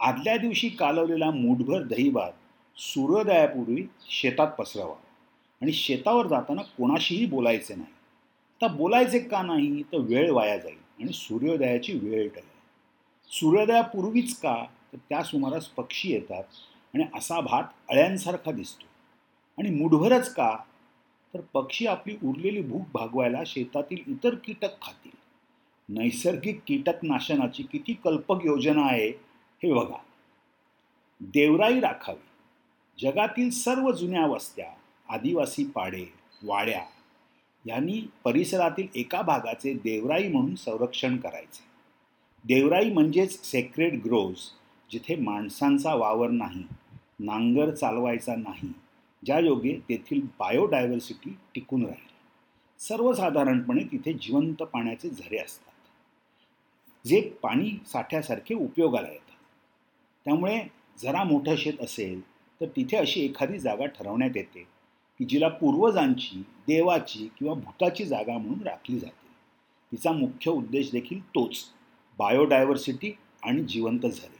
आदल्या 0.00 0.36
दिवशी 0.36 0.68
कालवलेला 0.68 1.30
मूठभर 1.30 1.82
दहीभात 1.82 2.32
सूर्योदयापूर्वी 2.76 3.86
शेतात 4.10 4.46
पसरवावा. 4.46 4.94
आणि 5.62 5.72
शेतावर 5.72 6.26
जाताना 6.26 6.62
कोणाशीही 6.62 7.26
बोलायचे 7.26 7.74
नाही. 7.74 7.92
आता 8.56 8.74
बोलायचे 8.74 9.18
का 9.18 9.42
नाही? 9.42 9.82
तर 9.82 9.98
वेळ 9.98 10.30
वाया 10.30 10.56
जाईल 10.56 11.02
आणि 11.02 11.12
सूर्योदयाची 11.12 11.98
वेळ 11.98 12.28
टळेल. 12.28 12.54
सूर्योदयापूर्वीच 13.30 14.38
का? 14.38 14.64
तर 14.92 14.98
त्या 15.08 15.22
सुमारास 15.22 15.66
पक्षी 15.66 16.12
येतात 16.12 16.44
आणि 16.94 17.04
असा 17.14 17.40
भात 17.40 17.64
अळ्यांसारखा 17.90 18.50
दिसतो. 18.52 18.84
आणि 19.58 19.70
मुठभरच 19.70 20.34
का? 20.34 20.56
तर 21.34 21.40
पक्षी 21.54 21.86
आपली 21.86 22.16
उरलेली 22.24 22.60
भूक 22.62 22.82
भागवायला 22.94 23.42
शेतातील 23.46 23.98
इतर 24.06 24.34
कीटक 24.34 24.82
खातील. 24.82 25.16
नैसर्गिक 25.88 26.60
कीटकनाशनाची 26.66 27.62
किती 27.62 27.94
कल्पक 28.04 28.44
योजना 28.44 28.82
आहे 28.82 29.08
हे 29.62 29.72
बघा. 29.72 29.96
देवराई 31.20 31.80
राखावी. 31.80 32.26
जगातील 33.02 33.50
सर्व 33.50 33.92
जुन्या 33.92 34.26
वस्त्या 34.26 34.66
आदिवासी 35.08 35.64
पाडे 35.64 36.04
वाड्या 36.42 36.82
यांनी 37.66 38.00
परिसरातील 38.24 38.86
एका 38.94 39.22
भागाचे 39.22 39.74
देवराई 39.74 40.28
म्हणून 40.28 40.54
संरक्षण 40.54 41.16
करायचे. 41.16 41.64
देवराई 42.44 42.90
म्हणजेच 42.90 43.44
सेक्रेड 43.44 44.02
ग्रोव्ज 44.04 44.38
जिथे 44.92 45.16
माणसांचा 45.16 45.94
वावर 45.94 46.30
नाही 46.30 46.64
नांगर 47.20 47.70
चालवायचा 47.70 48.34
नाही 48.36 48.72
ज्या 49.24 49.38
योगे 49.38 49.80
तेथील 49.88 50.20
बायोडायव्हर्सिटी 50.20 51.36
टिकून 51.54 51.84
राहील. 51.84 52.14
सर्वसाधारणपणे 52.78 53.84
तिथे 53.92 54.12
जिवंत 54.12 54.54
पाण्याचे 54.54 55.10
झरे 55.10 55.38
असतात. 55.38 55.72
जे 57.06 57.20
पाणी 57.42 57.78
साठ्यासारखे 57.86 58.54
उपयोगाला 58.54 59.08
येतात. 59.08 59.36
त्यामुळे 60.24 60.62
जरा 60.98 61.24
मोठं 61.24 61.56
शेत 61.56 61.72
असेल 61.80 62.20
तर 62.60 62.66
तिथे 62.66 62.96
अशी 62.96 63.20
एखादी 63.20 63.58
जागा 63.58 63.86
ठरवण्यात 63.86 64.30
येते 64.36 64.66
की 65.18 65.24
जिला 65.24 65.48
पूर्वजांची 65.48 66.40
देवाची 66.40 67.28
किंवा 67.38 67.54
भूताची 67.54 68.04
जागा 68.04 68.38
म्हणून 68.38 68.60
राखली 68.60 68.98
जाते. 68.98 69.28
तिचा 69.92 70.12
मुख्य 70.12 70.50
उद्देश 70.50 70.90
देखील 70.92 71.28
तोच 71.28 71.64
बायोडायव्हर्सिटी 72.18 73.16
आणि 73.42 73.62
जिवंत 73.62 74.00
झरे. 74.00 74.38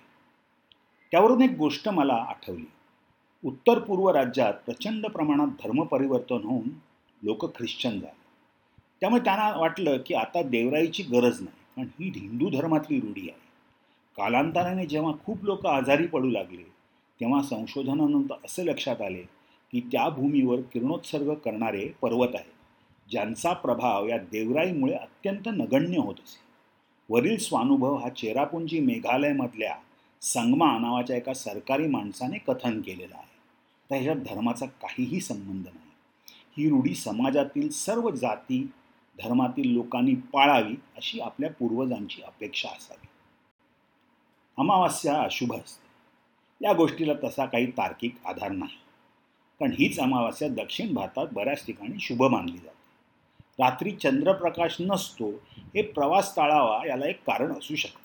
त्यावरून 1.10 1.42
एक 1.42 1.50
गोष्ट 1.50 1.88
मला 1.88 2.14
आठवली. 2.14 2.64
उत्तर 3.44 3.78
पूर्व 3.78 4.08
राज्यात 4.10 4.54
प्रचंड 4.66 5.06
प्रमाणात 5.06 5.46
धर्मपरिवर्तन 5.46 6.44
होऊन 6.44 6.68
लोक 7.22 7.56
ख्रिश्चन 7.56 7.90
झाले. 7.90 8.22
त्यामुळे 9.00 9.24
त्यांना 9.24 9.56
वाटलं 9.56 9.96
की 10.06 10.14
आता 10.14 10.42
देवराईची 10.42 11.02
गरज 11.02 11.40
नाही 11.40 11.64
कारण 11.76 11.88
ही 12.00 12.20
हिंदू 12.20 12.50
धर्मातली 12.50 13.00
रूढी 13.00 13.20
आहे. 13.20 13.40
कालांतराने 14.16 14.86
जेव्हा 14.86 15.12
खूप 15.24 15.44
लोक 15.44 15.66
आजारी 15.66 16.06
पडू 16.06 16.30
लागले 16.30 16.62
तेव्हा 17.20 17.42
संशोधनानंतर 17.42 18.34
असे 18.44 18.66
लक्षात 18.66 19.00
आले 19.00 19.22
की 19.72 19.80
त्या 19.80 20.08
भूमीवर 20.08 20.60
किरणोत्सर्ग 20.60 21.34
करणारे 21.34 21.88
पर्वत 22.02 22.34
आहेत 22.34 23.10
ज्यांचा 23.10 23.52
प्रभाव 23.52 24.06
या 24.08 24.18
देवराईमुळे 24.18 24.94
अत्यंत 24.94 25.48
नगण्य 25.48 25.98
होत 25.98 26.14
असे. 26.14 26.40
वरील 27.10 27.36
स्वानुभव 27.38 27.94
हा 27.94 28.08
चेरापुंजी 28.08 28.80
मेघालयमधल्या 28.80 29.76
संगमा 30.22 30.78
नावाच्या 30.78 31.16
एका 31.16 31.34
सरकारी 31.34 31.86
माणसाने 31.86 32.38
कथन 32.38 32.80
केलेला 32.80 33.16
आहे. 33.16 33.33
तर 33.90 33.94
ह्याच्यात 33.94 34.16
धर्माचा 34.16 34.66
काहीही 34.66 35.20
संबंध 35.20 35.64
नाही. 35.64 35.84
ही 36.58 36.70
रूढी 36.70 36.94
समाजातील 36.94 37.70
सर्व 37.70 38.10
जाती 38.10 38.70
धर्मातील 39.24 39.72
लोकांनी 39.72 40.14
पाळावी 40.14 40.74
अशी 40.96 41.20
आपल्या 41.20 41.50
पूर्वजांची 41.50 42.22
अपेक्षा 42.22 42.68
असावी. 42.68 43.06
अमावास्या 44.58 45.22
अशुभ 45.22 45.54
असते. 45.54 45.84
या 46.66 46.72
गोष्टीला 46.72 47.12
तसा 47.24 47.44
काही 47.44 47.70
तार्किक 47.70 48.16
आधार 48.26 48.50
नाही. 48.50 48.76
कारण 49.60 49.72
हीच 49.72 50.00
अमावास्या 50.00 50.48
दक्षिण 50.48 50.94
भारतात 50.94 51.26
बऱ्याच 51.32 51.66
ठिकाणी 51.66 52.00
शुभ 52.00 52.22
मानली 52.22 52.58
जाते. 52.58 52.84
रात्री 53.64 53.90
चंद्रप्रकाश 53.90 54.76
नसतो 54.80 55.30
हे 55.56 55.82
प्रवास 55.82 56.32
टाळावा 56.36 56.86
याला 56.86 57.06
एक 57.06 57.24
कारण 57.24 57.52
असू 57.52 57.74
शकते. 57.74 58.04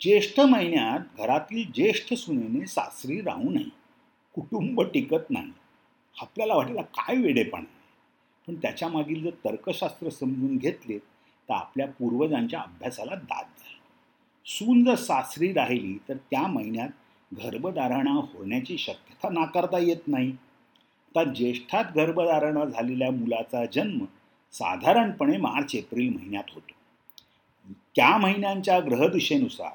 ज्येष्ठ 0.00 0.40
महिन्यात 0.40 1.18
घरातील 1.18 1.72
ज्येष्ठ 1.74 2.14
सुनेने 2.14 2.66
सासरी 2.66 3.20
राहू 3.20 3.50
नये. 3.50 3.85
कुटुंब 4.36 4.82
टिकत 4.82 5.30
नाही. 5.30 5.52
आपल्याला 6.20 6.54
वाटेला 6.54 6.82
काय 6.82 7.16
वेडेपण 7.16 7.64
पण 8.48 8.54
त्याच्यामागील 8.54 9.22
जर 9.22 9.30
तर्कशास्त्र 9.30 10.08
समजून 10.08 10.56
घेतले 10.56 10.98
तर 10.98 11.54
आपल्या 11.54 11.86
पूर्वजांच्या 11.86 12.60
अभ्यासाला 12.60 13.14
दाद 13.14 13.44
झाला. 13.46 13.80
सून 14.46 14.84
जर 14.84 14.94
सासरी 14.94 15.52
राहिली 15.52 15.98
तर 16.08 16.16
त्या 16.16 16.46
महिन्यात 16.46 16.88
गर्भधारणा 17.32 18.10
होण्याची 18.10 18.78
शक्यता 18.78 19.28
नाकारता 19.28 19.78
येत 19.78 20.08
नाही. 20.08 20.32
तर 21.16 21.32
ज्येष्ठात 21.32 21.84
गर्भधारणा 21.96 22.64
झालेल्या 22.64 23.10
मुलाचा 23.10 23.64
जन्म 23.66 24.04
साधारणपणे 24.52 25.36
मार्च 25.36 25.74
एप्रिल 25.74 26.08
महिन्यात 26.14 26.44
होतो. 26.54 26.72
त्या 27.96 28.16
महिन्यांच्या 28.16 28.80
ग्रहदिशेनुसार 28.80 29.72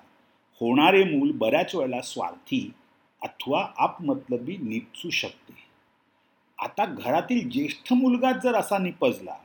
होणारे 0.59 1.03
मूल 1.03 1.31
बऱ्याच 1.31 1.75
वेळेला 1.75 2.01
स्वार्थी 2.01 2.71
अथवा 3.21 3.67
आपमतलबी 3.77 4.57
निपचू 4.57 5.09
शकते. 5.09 5.53
आता 6.59 6.85
घरातील 6.85 7.49
ज्येष्ठ 7.49 7.93
मुलगाच 7.93 8.43
जर 8.43 8.55
असा 8.55 8.77
निपजला 8.77 9.37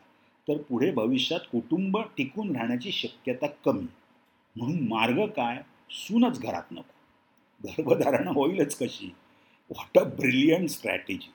तर 0.48 0.56
पुढे 0.62 0.90
भविष्यात 0.90 1.40
कुटुंब 1.52 1.98
टिकून 2.16 2.56
राहण्याची 2.56 2.92
शक्यता 2.92 3.46
कमी. 3.46 3.86
म्हणून 4.56 4.88
मार्ग 4.88 5.26
काय? 5.26 5.62
सूनच 5.90 6.40
घरात 6.40 6.72
नको. 6.72 6.92
गर्भधारणा 7.60 8.30
होईलच 8.30 8.76
कशी? 8.78 9.06
व्हॉट 9.70 9.98
अ 9.98 10.04
ब्रिलियंट 10.04 10.68
स्ट्रॅटेजी 10.68 11.30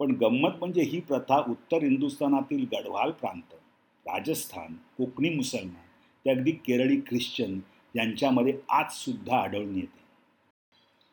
पण 0.00 0.10
गंमत 0.10 0.50
म्हणजे 0.58 0.82
ही 0.82 1.00
प्रथा 1.00 1.38
उत्तर 1.38 1.82
हिंदुस्थानातील 1.82 2.64
गढवाल 2.72 3.10
प्रांत 3.10 3.54
राजस्थान 4.06 4.74
कोकणी 4.98 5.30
मुसलमान 5.30 5.82
ते 6.24 6.30
अगदी 6.30 6.50
केरळी 6.50 7.00
ख्रिश्चन 7.00 7.58
यांच्यामध्ये 7.96 8.58
आजसुद्धा 8.68 9.36
आढळून 9.36 9.76
येते. 9.76 10.03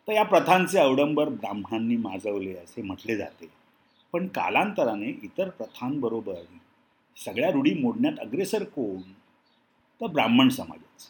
तर 0.08 0.14
या 0.14 0.24
प्रथांचे 0.24 0.80
अवडंबर 0.80 1.30
ब्राह्मणांनी 1.30 1.96
माजवले 1.96 2.54
असे 2.54 2.82
म्हटले 2.82 3.18
जाते. 3.18 3.48
पण 4.14 4.28
कालांतराने 4.28 5.08
इतर 5.08 5.50
प्रथांबरोबर 5.50 6.34
सगळ्या 7.26 7.52
रूढी 7.52 7.74
मोडण्यात 7.74 8.14
अग्रेसर 8.20 8.64
कोण? 8.64 9.02
तर 10.02 10.08
ब्राह्मण 10.08 10.50
समाजच. 10.50 11.08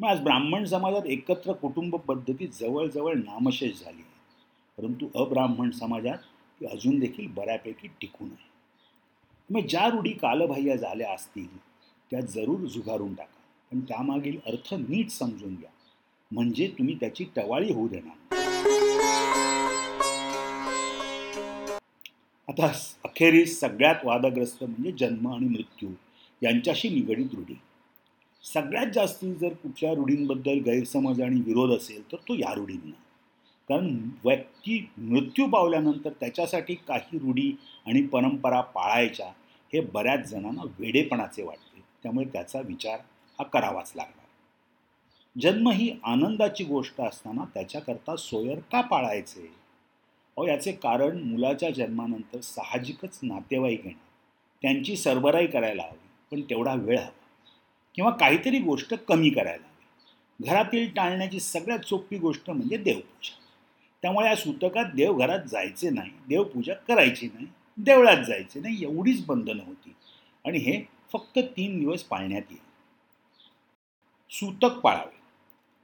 मग 0.00 0.08
आज 0.08 0.20
ब्राह्मण 0.20 0.64
समाजात 0.64 1.06
एकत्र 1.06 1.52
कुटुंब 1.52 1.96
पद्धती 1.96 2.46
जवळजवळ 2.46 3.14
नामशेष 3.14 3.80
झाली 3.84 4.02
आहे. 4.02 4.10
परंतु 4.78 5.24
अब्राह्मण 5.24 5.70
समाजात 5.70 6.18
ती 6.60 6.66
अजून 6.66 6.98
देखील 6.98 7.28
बऱ्यापैकी 7.28 7.88
टिकून 7.88 8.28
आहे. 8.28 8.50
मग 9.50 9.66
ज्या 9.66 9.88
रूढी 9.88 10.12
कालबाह्य 10.12 10.76
झाल्या 10.76 11.14
असतील 11.14 11.58
त्या 12.10 12.20
जरूर 12.20 12.60
झुगारून 12.60 13.14
टाका. 13.14 13.40
पण 13.70 13.80
त्यामागील 13.80 14.38
अर्थ 14.46 14.74
नीट 14.74 15.10
समजून 15.10 15.54
घ्या. 15.54 15.70
म्हणजे 16.30 16.66
तुम्ही 16.68 16.94
त्याची 16.94 17.24
टवाळी 17.36 17.72
होऊ 17.72 17.88
देणार. 17.88 18.16
आता 22.48 22.72
अखेरीस 23.04 23.58
सगळ्यात 23.60 24.04
वादग्रस्त 24.04 24.62
म्हणजे 24.64 24.92
जन्म 24.98 25.28
आणि 25.28 25.46
मृत्यू 25.48 25.88
यांच्याशी 26.42 26.88
निगडीत 26.88 27.34
रूढी. 27.34 27.54
सगळ्यात 28.44 28.86
जास्ती 28.94 29.32
जर 29.34 29.52
कुठल्या 29.52 29.92
रूढींबद्दल 29.94 30.58
गैरसमज 30.58 31.20
आणि 31.22 31.40
विरोध 31.40 31.76
असेल 31.76 32.02
तर 32.12 32.16
तो 32.28 32.34
या 32.34 32.54
रूढींना. 32.54 32.90
कारण 33.68 33.86
व्यक्ती 34.24 34.78
मृत्यू 34.98 35.46
पावल्यानंतर 35.46 36.10
त्याच्यासाठी 36.20 36.74
काही 36.88 37.18
रूढी 37.18 37.52
आणि 37.86 38.02
परंपरा 38.02 38.60
पाळायच्या 38.60 39.26
हे 39.72 39.80
बऱ्याच 39.80 40.28
जणांना 40.28 40.62
वेडेपणाचे 40.78 41.42
वाटते. 41.42 41.82
त्यामुळे 42.02 42.26
त्याचा 42.26 42.60
विचार 42.60 42.98
हा 43.38 43.44
करावाच 43.44 43.92
लागला 43.96 44.19
जन्म 45.38 45.68
ही 45.68 45.96
आनंदाची 46.04 46.64
गोष्ट 46.64 47.00
असताना 47.00 47.44
त्याच्याकरता 47.54 48.16
सोयर 48.16 48.58
का 48.58 48.80
पाळायचे? 48.80 49.42
अहो 50.36 50.46
याचे 50.46 50.72
कारण 50.72 51.22
मुलाच्या 51.22 51.70
जन्मानंतर 51.70 52.40
साहजिकच 52.40 53.18
नातेवाईक 53.22 53.86
येणार. 53.86 54.06
त्यांची 54.62 54.96
सरबराई 54.96 55.46
करायला 55.46 55.82
हवी 55.82 56.08
पण 56.30 56.50
तेवढा 56.50 56.74
वेळ 56.74 56.98
हवा. 56.98 57.08
किंवा 57.94 58.10
काहीतरी 58.10 58.58
गोष्ट 58.58 58.94
कमी 58.94 59.30
करायला 59.30 59.66
हवी. 59.66 60.48
घरातील 60.48 60.92
टाळण्याची 60.94 61.40
सगळ्यात 61.40 61.78
सोपी 61.78 62.18
गोष्ट 62.18 62.50
म्हणजे 62.50 62.76
देवपूजा. 62.76 63.36
त्यामुळे 64.02 64.28
या 64.28 64.36
सूतकात 64.36 64.84
देवघरात 64.94 65.40
जायचे 65.48 65.90
नाही 65.90 66.10
देवपूजा 66.28 66.74
करायची 66.74 67.26
नाही 67.26 67.46
देवळात 67.78 68.24
जायचे 68.24 68.60
नाही 68.60 68.82
एवढीच 68.82 69.26
बंधनं 69.26 69.64
होती. 69.66 69.94
आणि 70.46 70.58
हे 70.58 70.82
फक्त 71.12 71.38
तीन 71.38 71.78
दिवस 71.78 72.02
पाळण्यात 72.02 72.42
येईल. 72.50 72.70
सूतक 74.30 74.78
पाळावे. 74.78 75.19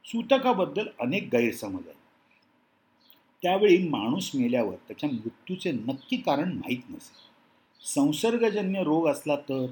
सूतकाबद्दल 0.07 0.87
अनेक 1.01 1.29
गैरसमज 1.33 1.83
आहेत. 1.85 1.95
त्यावेळी 3.43 3.89
माणूस 3.89 4.31
मेल्यावर 4.35 4.75
त्याच्या 4.75 5.11
मृत्यूचे 5.11 5.73
नक्की 5.73 6.17
कारण 6.17 6.53
माहीत 6.53 6.91
नसेल. 6.91 7.19
संसर्गजन्य 7.85 8.83
रोग 8.83 9.09
असला 9.09 9.37
तर 9.37 9.67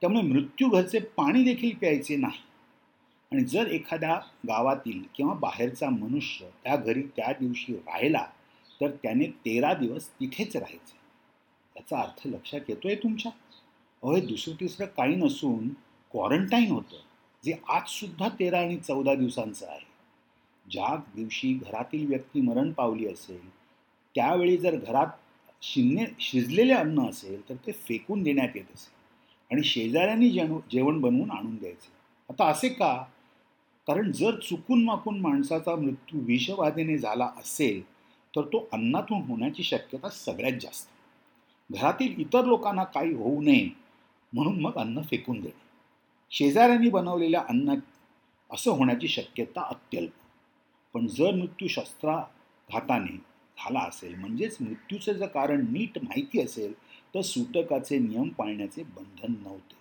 त्यामुळे 0.00 0.22
मृत्यू 0.22 0.68
घरचे 0.68 1.00
पाणी 1.00 1.44
देखील 1.44 1.76
प्यायचे 1.76 2.16
नाही. 2.16 2.38
आणि 3.32 3.44
जर 3.44 3.66
एखाद्या 3.66 4.14
गावातील 4.48 5.02
किंवा 5.14 5.34
बाहेरचा 5.34 5.90
मनुष्य 5.90 6.48
त्या 6.64 6.76
घरी 6.76 7.02
त्या 7.02 7.32
दिवशी 7.40 7.74
राहिला 7.74 8.26
तर 8.80 8.90
त्याने 8.90 9.26
तेरा 9.26 9.74
दिवस 9.74 10.08
तिथेच 10.08 10.56
राहायचे. 10.56 10.96
त्याचा 11.74 12.00
अर्थ 12.00 12.26
लक्षात 12.26 12.60
येतोय 12.68 12.94
तुमच्या? 12.94 13.32
अहो 14.02 14.14
हे 14.14 14.20
दुसरं 14.20 14.60
तिसरं 14.60 14.86
काही 14.86 15.14
नसून 15.14 15.68
क्वारंटाईन 16.10 16.70
होतं. 16.70 17.11
जे 17.44 17.52
आजसुद्धा 17.68 18.28
तेरा 18.28 18.60
आणि 18.60 18.76
चौदा 18.76 19.14
दिवसांचं 19.14 19.66
आहे. 19.66 19.80
ज्या 20.70 20.96
दिवशी 21.14 21.52
घरातील 21.54 22.06
व्यक्ती 22.06 22.40
मरण 22.40 22.72
पावली 22.72 23.06
असेल 23.06 23.48
त्यावेळी 24.14 24.56
जर 24.56 24.76
घरात 24.76 25.06
शिन्ने 25.62 26.04
शिजलेले 26.20 26.72
अन्न 26.72 27.08
असेल 27.08 27.48
तर 27.48 27.54
ते 27.54 27.72
फेकून 27.72 28.22
देण्यात 28.22 28.48
येत 28.54 28.64
असेल. 28.74 28.92
आणि 29.50 29.62
शेजाऱ्यांनी 29.62 30.30
जेव 30.30 30.58
जेवण 30.72 31.00
बनवून 31.00 31.30
आणून 31.30 31.56
द्यायचे. 31.56 31.88
आता 32.30 32.46
असे 32.46 32.68
का? 32.68 33.04
कारण 33.86 34.12
जर 34.12 34.38
चुकून 34.38 34.84
माकून 34.84 35.20
माणसाचा 35.20 35.76
मृत्यू 35.76 36.20
विषबाधेने 36.20 36.98
झाला 36.98 37.28
असेल 37.36 37.82
तर 38.36 38.42
तो 38.42 38.68
अन्नातून 38.72 39.22
होण्याची 39.22 39.62
शक्यता 39.62 40.08
सगळ्यात 40.08 40.52
जास्त. 40.52 40.88
घरातील 41.72 42.20
इतर 42.20 42.44
लोकांना 42.44 42.84
काही 42.84 43.14
होऊ 43.14 43.42
नये 43.42 43.68
म्हणून 44.32 44.60
मग 44.60 44.74
अन्न 44.76 45.02
फेकून 45.02 45.40
देणे. 45.40 45.71
शेजाऱ्यांनी 46.32 46.88
बनवलेल्या 46.90 47.40
अन्नात 47.48 47.76
असं 48.50 48.70
होण्याची 48.70 49.08
शक्यता 49.08 49.62
अत्यल्प. 49.62 50.12
पण 50.94 51.06
जर 51.06 51.34
मृत्यू 51.34 51.68
शस्त्राघाताने 51.68 53.16
झाला 53.58 53.80
असेल 53.80 54.14
म्हणजेच 54.14 54.56
मृत्यूचं 54.60 55.12
जर 55.12 55.26
कारण 55.26 55.66
नीट 55.70 55.98
माहिती 56.02 56.40
असेल 56.40 56.72
तर 57.14 57.20
सूतकाचे 57.20 57.98
नियम 57.98 58.28
पाळण्याचे 58.28 58.82
बंधन 58.82 59.34
नव्हते. 59.42 59.74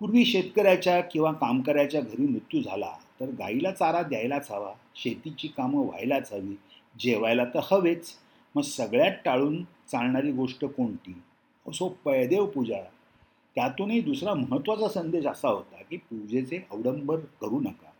पूर्वी 0.00 0.24
शेतकऱ्याच्या 0.24 1.00
किंवा 1.00 1.32
कामकऱ्याच्या 1.32 2.00
घरी 2.00 2.26
मृत्यू 2.26 2.62
झाला 2.62 2.92
तर 3.20 3.26
गाईला 3.26 3.70
चारा 3.70 4.02
द्यायलाच 4.02 4.50
हवा 4.50 4.72
शेतीची 4.96 5.48
कामं 5.48 5.86
व्हायलाच 5.86 6.32
हवी 6.32 6.54
जेवायला 7.00 7.44
तर 7.44 7.60
हवेच. 7.70 8.12
मग 8.54 8.62
सगळ्यात 8.62 9.16
टाळून 9.24 9.62
चालणारी 9.62 10.32
गोष्ट 10.32 10.64
कोणती? 10.64 11.22
असो 11.68 11.88
पयदेव 12.04 12.46
पूजा 12.46 12.76
त्यातूनही 13.56 14.00
दुसरा 14.00 14.34
महत्त्वाचा 14.34 14.88
संदेश 14.88 15.26
असा 15.26 15.48
होता 15.48 15.82
की 15.90 15.96
पूजेचे 15.96 16.66
अवडंबर 16.70 17.16
करू 17.16 17.60
नका. 17.60 17.90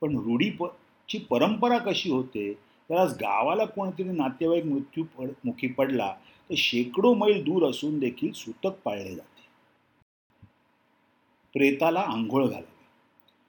पण 0.00 0.16
रूढी 0.18 0.50
प 0.50 0.64
ची 1.08 1.18
परंपरा 1.18 1.78
कशी 1.78 2.10
होते? 2.10 2.52
तर 2.90 2.96
आज 2.96 3.12
गावाला 3.12 3.64
कोणतरी 3.64 4.04
नातेवाईक 4.04 4.64
मृत्यू 4.64 5.04
पड 5.04 5.28
मुखी 5.44 5.66
पडला 5.66 6.14
तर 6.50 6.54
शेकडो 6.58 7.14
मैल 7.14 7.42
दूर 7.44 7.70
असून 7.70 7.98
देखील 7.98 8.32
सुतक 8.32 8.72
पाळले 8.84 9.14
जाते. 9.14 9.42
प्रेताला 11.54 12.00
आंघोळ 12.00 12.44
घालावी. 12.44 12.86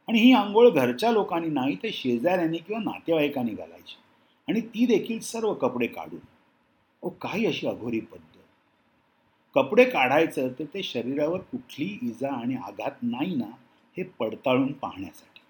आणि 0.08 0.20
ही 0.20 0.34
आंघोळ 0.34 0.70
घरच्या 0.70 1.12
लोकांनी 1.12 1.48
नाही 1.48 1.76
तर 1.76 1.88
शेजाऱ्यांनी 1.94 2.58
किंवा 2.58 2.82
नातेवाईकांनी 2.84 3.52
घालायची. 3.52 3.96
आणि 4.48 4.62
ती 4.62 4.86
देखील 4.86 5.20
सर्व 5.20 5.54
कपडे 5.54 5.88
काढून. 5.88 6.20
ओ 7.02 7.10
काही 7.10 7.46
अशी 7.46 7.68
अघोरी 7.68 8.00
पद्धत 8.00 8.33
कपडे 9.56 9.86
काढायचं 9.86 10.48
तर 10.60 10.64
ते 10.64 10.84
शरीरावर 10.84 11.40
कुठली 11.40 12.00
इजा 12.02 12.32
आणि 12.32 12.56
आघात 12.56 12.92
नाही 13.02 13.36
ना 13.36 13.50
हे 13.98 14.04
पडताळून 14.04 14.72
पाहण्यासाठी. 14.74 15.42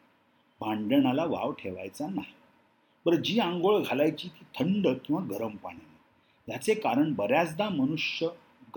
भांडणाला 0.61 1.25
वाव 1.25 1.51
ठेवायचा 1.51 2.07
नाही. 2.07 2.33
बरं 3.05 3.15
जी 3.15 3.39
आंघोळ 3.39 3.81
घालायची 3.83 4.27
ती 4.27 4.45
थंड 4.59 4.87
किंवा 4.87 5.21
गरम 5.23 5.55
पाण्याने. 5.55 6.51
याचे 6.51 6.73
कारण 6.73 7.13
बऱ्याचदा 7.13 7.69
मनुष्य 7.69 8.27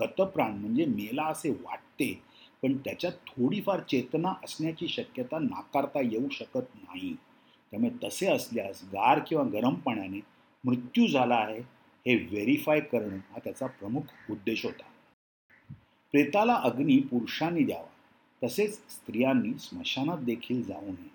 गतप्राण 0.01 0.51
म्हणजे 0.51 0.85
मेला 0.85 1.23
असे 1.23 1.49
वाटते 1.49 2.21
पण 2.63 2.77
त्याच्यात 2.77 3.11
थोडीफार 3.27 3.79
चेतना 3.79 4.33
असण्याची 4.43 4.87
शक्यता 4.87 5.39
नाकारता 5.39 6.01
येऊ 6.01 6.29
शकत 6.29 6.75
नाही. 6.75 7.15
त्यामुळे 7.71 8.07
तसे 8.07 8.27
असल्यास 8.27 8.83
गार 8.83 9.19
किंवा 9.19 9.43
गरम 9.43 9.73
पाण्याने 9.73 10.19
मृत्यू 10.63 11.07
झाला 11.07 11.35
आहे 11.35 11.59
हे 12.05 12.15
व्हेरीफाय 12.15 12.79
करणं 12.79 13.17
हा 13.17 13.39
त्याचा 13.43 13.67
प्रमुख 13.67 14.31
उद्देश 14.31 14.65
होता. 14.65 14.83
प्रेताला 16.11 16.53
अग्नी 16.53 16.97
पुरुषांनी 16.97 17.63
द्यावा. 17.63 17.87
तसेच 18.47 18.73
स्त्रियांनी 18.73 19.59
स्मशानात 19.59 20.17
देखील 20.17 20.63
जाऊ 20.63 20.85
नये. 20.85 21.11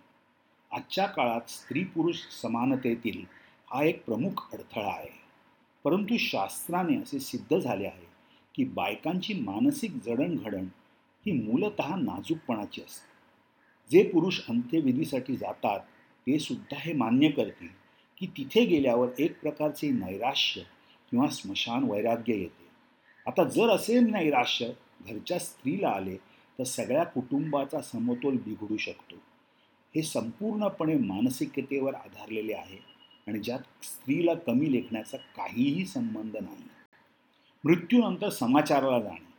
आजच्या 0.72 1.06
काळात 1.06 1.50
स्त्री 1.50 1.84
पुरुष 1.84 2.16
समानतेतील 2.42 3.24
हा 3.70 3.84
एक 3.84 4.04
प्रमुख 4.04 4.52
अडथळा 4.52 4.88
आहे. 4.88 5.22
परंतु 5.84 6.16
शास्त्राने 6.18 6.96
असे 6.96 7.20
सिद्ध 7.20 7.58
झाले 7.58 7.86
आहे 7.86 8.06
की 8.54 8.64
बायकांची 8.64 9.34
मानसिक 9.34 9.90
जडणघडण 9.90 10.64
ही 11.26 11.32
मूलत 11.32 11.80
नाजूकपणाची 11.80 12.80
असते. 12.80 13.12
जे 13.90 14.10
पुरुष 14.10 14.40
अंत्यविधीसाठी 14.48 15.36
जातात 15.36 15.80
ते 16.26 16.38
सुद्धा 16.38 16.76
हे 16.78 16.92
मान्य 16.92 17.28
करतील 17.28 17.68
की 18.18 18.26
तिथे 18.26 18.64
गेल्यावर 18.64 19.08
एक 19.18 19.40
प्रकारचे 19.40 19.90
नैराश्य 19.90 20.60
किंवा 21.10 21.28
स्मशान 21.28 21.84
वैराग्य 21.84 22.34
येते. 22.34 22.61
आता 23.26 23.44
जर 23.44 23.68
असे 23.68 24.00
नैराश्य 24.00 24.66
घरच्या 25.08 25.38
स्त्रीला 25.38 25.88
आले 25.88 26.16
तर 26.58 26.64
सगळ्या 26.64 27.04
कुटुंबाचा 27.04 27.80
समतोल 27.80 28.36
बिघडू 28.36 28.76
शकतो. 28.76 29.16
हे 29.94 30.02
संपूर्णपणे 30.02 30.94
मानसिकतेवर 30.94 31.94
आधारलेले 31.94 32.54
आहे 32.54 32.78
आणि 33.28 33.38
ज्यात 33.38 33.84
स्त्रीला 33.84 34.34
कमी 34.34 34.72
लेखण्याचा 34.72 35.16
काहीही 35.16 35.86
संबंध 35.86 36.36
नाही. 36.36 36.68
मृत्यूनंतर 37.64 38.28
समाचाराला 38.28 39.00
जाणे. 39.00 39.32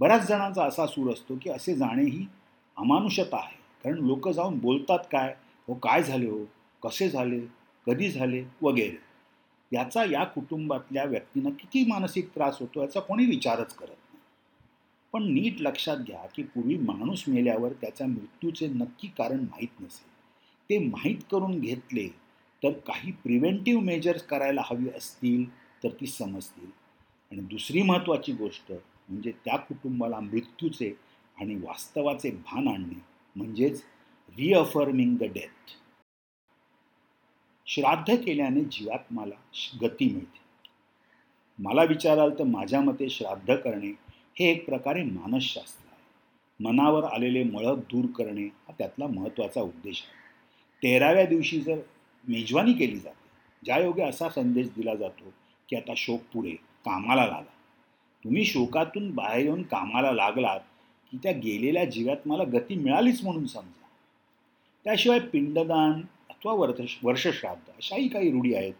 बऱ्याच 0.00 0.28
जणांचा 0.28 0.64
असा 0.64 0.86
सूर 0.86 1.12
असतो 1.12 1.34
की 1.42 1.50
असे 1.50 1.74
जाणे 1.74 2.02
ही 2.02 2.26
अमानुषता 2.76 3.36
आहे. 3.36 3.56
कारण 3.84 4.06
लोक 4.06 4.28
जाऊन 4.28 4.58
बोलतात 4.58 4.98
काय? 4.98 5.34
हो 5.68 5.74
काय 5.74 6.02
झाले 6.02 6.30
हो? 6.30 6.44
कसे 6.82 7.08
झाले? 7.08 7.40
कधी 7.86 8.10
झाले? 8.10 8.44
वगैरे. 8.62 9.11
याचा 9.72 10.04
या 10.04 10.24
कुटुंबातल्या 10.24 11.04
व्यक्तींना 11.04 11.50
किती 11.50 11.84
मानसिक 11.86 12.28
त्रास 12.34 12.56
होतो 12.60 12.80
याचा 12.80 13.00
कोणी 13.00 13.26
विचारच 13.26 13.74
करत 13.74 13.88
नाही. 13.88 14.18
पण 15.12 15.32
नीट 15.32 15.60
लक्षात 15.60 15.96
घ्या 15.96 16.26
की 16.34 16.42
पूर्वी 16.42 16.76
माणूस 16.76 17.24
मेल्यावर 17.28 17.72
त्याच्या 17.72 18.06
मृत्यूचे 18.06 18.68
नक्की 18.68 19.08
कारण 19.08 19.40
माहीत 19.40 19.80
नसेल 19.80 20.10
ते 20.70 20.78
माहीत 20.78 21.16
करून 21.30 21.60
घेतले 21.60 22.08
तर 22.62 22.70
काही 22.70 23.12
प्रिव्हेंटिव्ह 23.12 23.82
मेजर्स 23.82 24.22
करायला 24.22 24.62
हवी 24.64 24.88
असतील 24.96 25.50
तर 25.84 25.88
ती 25.88 26.06
समजतील. 26.06 26.70
आणि 27.32 27.40
दुसरी 27.40 27.82
महत्त्वाची 27.82 28.32
गोष्ट 28.32 28.72
म्हणजे 29.08 29.32
त्या 29.44 29.56
कुटुंबाला 29.56 30.20
मृत्यूचे 30.20 30.92
आणि 31.40 31.54
वास्तवाचे 31.54 32.30
भान 32.30 32.68
आणणे 32.68 33.00
म्हणजेच 33.36 33.82
रिअफर्मिंग 34.38 35.16
द 35.16 35.22
डेथ 35.22 35.70
श्राद्ध 37.74 38.16
केल्याने 38.16 38.60
जीवात्माला 38.60 39.34
गती 39.82 40.08
मिळते. 40.12 40.38
मला 41.58 41.82
विचाराल 41.82 42.30
तर 42.38 42.44
माझ्या 42.44 42.80
मते 42.80 43.08
श्राद्ध 43.08 43.54
करणे 43.54 43.88
हे 44.38 44.50
एक 44.50 44.66
प्रकारे 44.66 45.02
मानसशास्त्र 45.02 45.88
आहे. 45.92 46.02
मनावर 46.64 47.04
आलेले 47.04 47.44
मळक 47.44 47.78
दूर 47.78 48.04
करणे 48.06 48.44
हा 48.44 48.72
त्यातला 48.78 49.06
महत्त्वाचा 49.06 49.60
उद्देश 49.60 50.02
आहे. 50.04 50.14
तेराव्या 50.82 51.26
दिवशी 51.26 51.60
जर 51.60 51.76
मेजवानी 52.28 52.72
केली 52.72 52.98
जाते 52.98 53.28
ज्यायोगे 53.64 54.02
असा 54.02 54.28
संदेश 54.28 54.66
दिला 54.66 54.94
जातो 54.94 55.32
की 55.68 55.76
आता 55.76 55.92
शोक 55.96 56.20
पुढे 56.32 56.50
कामाला 56.84 57.26
लागा. 57.26 57.52
तुम्ही 58.24 58.44
शोकातून 58.44 59.10
बाहेर 59.10 59.44
येऊन 59.44 59.62
कामाला 59.62 60.12
लागलात 60.12 60.60
की 61.10 61.18
त्या 61.22 61.32
गेलेल्या 61.32 61.84
जीवात 61.84 62.28
मला 62.28 62.44
गती 62.44 62.74
मिळालीच 62.74 63.24
म्हणून 63.24 63.46
समजा. 63.46 63.86
त्याशिवाय 64.84 65.18
पिंडदान 65.18 66.00
अथवा 66.42 66.54
वर्ष 66.54 66.98
वर्षश्राद्ध 67.02 67.70
अशाही 67.70 68.08
काही 68.08 68.30
रूढी 68.30 68.54
आहेत 68.54 68.72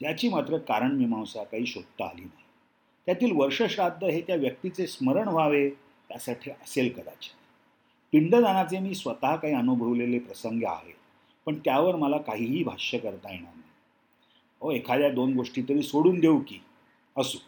ज्याची 0.00 0.28
मात्र 0.28 0.58
कारणमीमांसा 0.58 1.44
काही 1.44 1.66
शोधता 1.66 2.04
आली 2.04 2.20
नाही. 2.20 2.44
त्यातील 3.06 3.32
वर्षश्राद्ध 3.34 4.04
हे 4.04 4.20
त्या 4.20 4.36
व्यक्तीचे 4.36 4.86
स्मरण 4.86 5.28
व्हावे 5.28 5.70
त्यासाठी 6.08 6.50
असेल 6.50 6.92
कदाचित. 6.92 7.34
पिंडदानाचे 8.12 8.78
मी 8.78 8.94
स्वतः 8.94 9.36
काही 9.36 9.54
अनुभवलेले 9.54 10.18
प्रसंग 10.18 10.62
आहेत 10.64 10.94
पण 11.46 11.54
त्यावर 11.54 11.96
मला 11.96 12.18
काहीही 12.18 12.62
भाष्य 12.64 12.98
करता 12.98 13.32
येणार 13.32 13.52
नाही. 13.54 13.70
हो 14.60 14.72
एखाद्या 14.72 15.10
दोन 15.10 15.34
गोष्टी 15.34 15.62
तरी 15.62 15.82
सोडून 15.82 16.20
देऊ 16.20 16.38
की? 16.38 16.58
असू. 17.16 17.38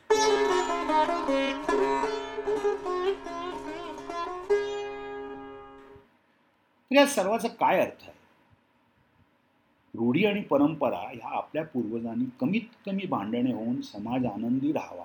तर 6.90 6.94
या 6.94 7.06
सर्वाचा 7.06 7.48
काय 7.48 7.80
अर्थ 7.80 8.02
आहे? 8.02 8.19
रूढी 9.94 10.24
आणि 10.24 10.42
परंपरा 10.42 10.98
ह्या 10.98 11.36
आपल्या 11.36 11.64
पूर्वजांनी 11.64 12.24
कमीत 12.40 12.60
कमी 12.86 13.06
भांडणे 13.06 13.52
होऊन 13.52 13.80
समाज 13.80 14.26
आनंदी 14.26 14.72
राहावा 14.72 15.04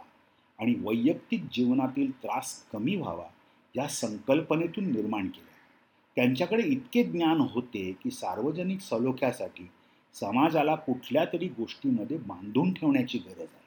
आणि 0.59 0.75
वैयक्तिक 0.79 1.43
जीवनातील 1.53 2.11
त्रास 2.11 2.63
कमी 2.73 2.95
व्हावा 2.95 3.23
या 3.75 3.87
संकल्पनेतून 3.87 4.91
निर्माण 4.91 5.27
केल्या. 5.27 5.55
त्यांच्याकडे 6.15 6.63
इतके 6.63 7.03
ज्ञान 7.03 7.41
होते 7.41 7.95
की 8.03 8.11
सार्वजनिक 8.11 8.79
सलोख्यासाठी 8.79 9.69
समाजाला 10.13 10.75
कुठल्या 10.75 11.25
तरी 11.25 11.47
गोष्टीमध्ये 11.47 12.17
बांधून 12.17 12.73
ठेवण्याची 12.73 13.17
गरज 13.17 13.39
आहे. 13.39 13.65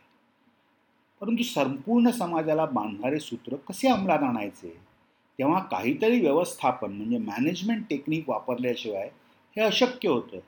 परंतु 1.20 1.42
संपूर्ण 1.42 2.10
समाजाला 2.10 2.66
बांधणारे 2.66 3.20
सूत्र 3.20 3.56
कसे 3.56 3.88
अंमलात 3.88 4.22
आणायचे? 4.22 4.80
तेव्हा 5.38 5.60
काहीतरी 5.60 6.20
व्यवस्थापन 6.20 6.92
म्हणजे 6.92 7.18
मॅनेजमेंट 7.18 7.82
टेक्निक 7.90 8.28
वापरल्याशिवाय 8.28 9.10
हे 9.56 9.60
अशक्य 9.62 10.08
होतं. 10.08 10.38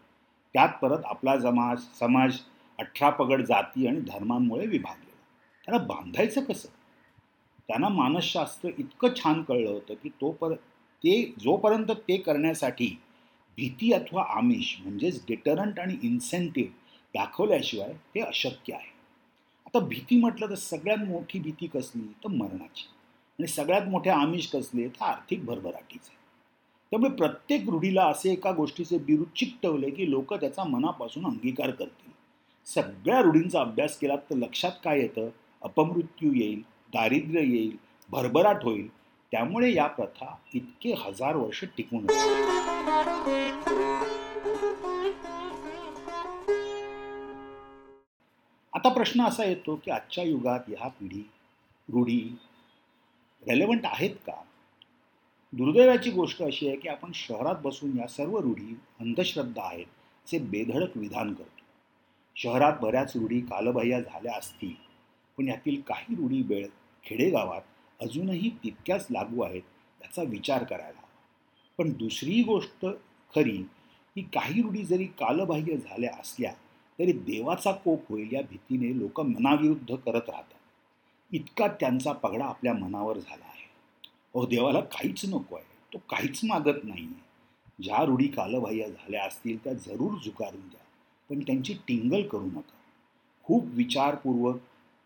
त्यात 0.53 0.69
परत 0.83 0.99
आपला 1.05 1.41
समाज 1.41 1.81
समाज 2.01 2.39
अठरा 2.79 3.11
पगड 3.11 3.43
जाती 3.43 3.87
आणि 3.87 4.01
धर्मांमुळे 4.01 4.67
विभागलेला. 4.67 5.17
त्याला 5.67 5.85
बांधायचं 5.85 6.45
कसं? 6.45 6.69
त्यांना 7.69 7.89
मानसशास्त्र 7.89 8.69
इतकं 8.79 9.09
छान 9.17 9.43
कळलं 9.43 9.71
होतं 9.71 9.95
की 9.95 10.09
तो 10.09 10.31
पर 10.31 10.55
ते 11.05 11.35
जोपर्यंत 11.39 11.91
ते 11.91 12.17
करण्यासाठी 12.17 13.01
भीती 13.57 13.93
अथवा 13.93 14.25
आमिष 14.29 14.77
म्हणजेच 14.81 15.25
डिटरंट 15.29 15.81
आणि 15.81 15.97
इन्सेंटिव्ह 16.03 16.71
दाखवल्याशिवाय 17.15 17.93
ते 18.15 18.21
अशक्य 18.21 18.75
आहे. 18.75 18.93
आता 19.67 19.79
भीती 19.79 20.21
म्हटलं 20.21 20.51
तर 20.51 20.55
सगळ्यात 20.55 20.99
मोठी 20.99 21.39
भीती 21.39 21.67
कसली? 21.67 22.03
तर 22.03 22.29
मरणाची. 22.29 22.89
आणि 23.39 23.47
सगळ्यात 23.47 23.83
मोठे 23.83 24.11
आमिष 24.11 24.47
कसले? 24.47 24.89
तर 24.89 25.05
आर्थिक 25.05 25.45
भरभराटीचे. 25.45 26.20
त्यामुळे 26.91 27.11
प्रत्येक 27.11 27.69
रूढीला 27.69 28.05
असे 28.05 28.33
एका 28.33 28.53
गोष्टीचे 28.53 28.99
बिरुद 28.99 29.27
चिकटवले 29.37 29.91
की 29.91 30.11
लोक 30.11 30.35
त्याचा 30.35 30.65
मनापासून 30.65 31.27
अंगीकार 31.27 31.71
करतील. 31.71 32.13
सगळ्या 32.67 33.21
रूढींचा 33.21 33.61
अभ्यास 33.61 33.99
केला 33.99 34.17
तर 34.17 34.35
लक्षात 34.35 34.73
काय 34.85 35.01
येतं? 35.01 35.29
अपमृत्यू 35.63 36.33
येईल 36.33 36.61
दारिद्र्य 36.93 37.41
येईल 37.41 37.77
भरभराट 38.11 38.65
होईल. 38.65 38.89
त्यामुळे 39.33 39.75
या 39.75 39.87
प्रथा 39.87 40.35
इतके 40.55 40.95
हजार 40.95 41.37
वर्ष 41.37 41.65
टिकून 41.77 42.07
आता 48.73 48.89
प्रश्न 48.89 49.25
असा 49.25 49.45
येतो 49.45 49.81
की 49.85 49.91
आजच्या 49.91 50.25
युगात 50.25 50.61
ह्या 50.69 50.89
पिढी 50.89 51.29
रूढी 51.89 52.37
रेलेवंट 53.49 53.81
आहेत 53.85 54.17
का? 54.27 54.33
दुर्दैवाची 55.53 56.11
गोष्ट 56.11 56.43
अशी 56.43 56.69
आहे 56.69 56.77
की 56.77 56.89
आपण 56.89 57.11
शहरात 57.15 57.55
बसून 57.65 57.99
या 57.99 58.07
सर्व 58.07 58.39
रूढी 58.39 58.79
अंधश्रद्धा 59.01 59.63
आहेत 59.63 59.87
असे 60.27 60.39
बेधडक 60.39 60.97
विधान 60.97 61.33
करतो. 61.35 61.63
शहरात 62.37 62.73
बऱ्याच 62.83 63.13
रूढी 63.17 63.41
कालबाह्य 63.41 64.01
झाल्या 64.01 64.35
असतील 64.37 64.75
पण 65.39 65.49
यातील 65.49 65.81
काही 65.81 66.15
रूढी 66.15 66.43
बेळ 66.43 66.67
खेडेगावात 67.05 67.61
अजूनही 68.01 68.51
तितक्याच 68.65 69.07
लागू 69.11 69.43
आहेत 69.43 69.63
याचा 70.01 70.23
विचार 70.23 70.65
करायला 70.65 70.99
हवा. 70.99 71.09
पण 71.79 71.93
दुसरी 71.93 72.43
गोष्ट 72.43 72.87
खरी 73.35 73.57
की 74.15 74.23
काही 74.23 74.63
रूढी 74.63 74.85
जरी 74.85 75.05
कालबाह्य 75.05 75.77
झाल्या 75.77 76.11
असल्या 76.21 76.53
तरी 76.99 77.13
देवाचा 77.13 77.73
कोप 77.73 78.09
होईल 78.09 78.29
या 78.33 78.43
भीतीने 78.43 78.99
लोक 78.99 79.21
मनाविरुद्ध 79.21 79.95
करत 79.95 80.31
राहतात. 80.31 80.59
इतका 81.33 81.67
त्यांचा 81.67 82.13
पगडा 82.13 82.45
आपल्या 82.45 82.75
मनावर 82.75 83.19
झाला 83.19 83.45
अहो 84.35 84.47
देवाला 84.47 84.81
काहीच 84.81 85.25
नको 85.25 85.57
आहे. 85.57 85.65
तो 85.93 85.99
काहीच 85.99 86.41
मागत 86.45 86.85
नाही 86.85 87.05
आहे 87.05 87.83
ज्या 87.83 88.05
रूढी 88.05 88.29
कालबाह्य 88.29 88.89
झाल्या 88.89 89.25
असतील 89.25 89.65
त्या 89.65 89.73
जरूर 89.73 90.19
झुकारून 90.25 90.61
द्या. 90.61 90.81
पण 91.31 91.41
त्यांची 91.41 91.75
टिंगल 91.75 92.29
करू 92.29 92.47
नका. 92.47 92.77
खूप 93.45 93.65
विचारपूर्वक 93.67 94.57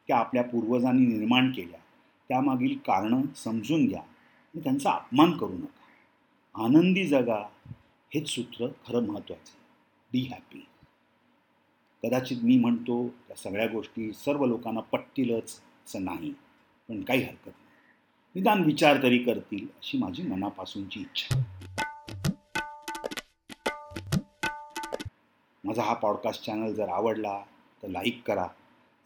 त्या 0.09 0.17
आपल्या 0.17 0.45
पूर्वजांनी 0.45 1.07
निर्माण 1.07 1.51
केल्या. 1.51 1.81
त्यामागील 2.29 2.79
कारणं 2.79 3.23
समजून 3.37 3.87
घ्या 3.87 4.01
आणि 4.01 4.61
त्यांचा 4.61 4.91
अपमान 4.91 5.39
करू 5.39 5.53
नका. 5.53 6.65
आनंदी 6.65 7.07
जगा 7.07 7.49
हेच 8.15 8.29
सूत्र 8.29 8.67
खरं 8.67 9.07
महत्त्वाचं 9.07 9.53
बी 10.13 10.21
हॅपी 10.21 10.67
कदाचित 12.03 12.37
मी 12.43 12.59
म्हणतो 12.59 13.09
त्या 13.09 13.37
सगळ्या 13.37 13.67
गोष्टी 13.67 14.13
सर्व 14.13 14.47
लोकांना 14.47 14.81
पटतीलच 14.81 15.61
असं 15.87 16.05
नाही. 16.05 16.35
पण 16.89 17.03
काही 17.03 17.23
हरकत 17.23 17.47
नाही. 17.47 17.63
निदान 18.35 18.64
विचार 18.64 19.03
तरी 19.03 19.18
करतील 19.18 19.64
अशी 19.64 19.99
माझी 19.99 20.23
मनापासूनची 20.23 21.01
इच्छा 21.01 21.42
माझा 25.64 25.83
हा 25.83 25.94
पॉडकास्ट 25.94 26.44
चॅनल 26.44 26.73
जर 26.73 26.88
आवडला 26.88 27.40
तर 27.83 27.88
लाईक 27.88 28.23
करा. 28.27 28.47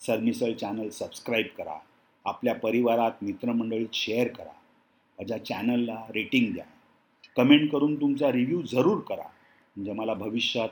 सरमिसळ 0.01 0.53
चॅनल 0.53 0.89
सबस्क्राईब 0.89 1.47
करा. 1.59 1.79
आपल्या 2.25 2.55
परिवारात 2.55 3.11
मित्रमंडळीत 3.23 3.89
शेअर 3.93 4.29
करा. 4.29 4.53
माझ्या 5.19 5.45
चॅनलला 5.45 6.05
रेटिंग 6.15 6.55
द्या. 6.55 6.65
कमेंट 7.37 7.73
करून 7.73 8.01
तुमचा 8.01 8.33
रिव्ह्यू 8.33 8.63
जरूर 8.63 9.01
करा. 9.01 9.29
म्हणजे 9.77 9.93
मला 9.93 10.15
भविष्यात 10.15 10.69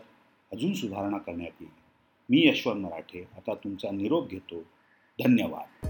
अजून 0.53 0.75
सुधारणा 0.75 1.19
करण्यात 1.19 1.53
येईल. 1.61 1.73
मी 2.31 2.49
यशवंत 2.49 2.81
मराठे. 2.81 3.29
आता 3.37 3.55
तुमचा 3.55 3.91
निरोप 3.91 4.29
घेतो. 4.29 4.61
धन्यवाद. 5.25 5.87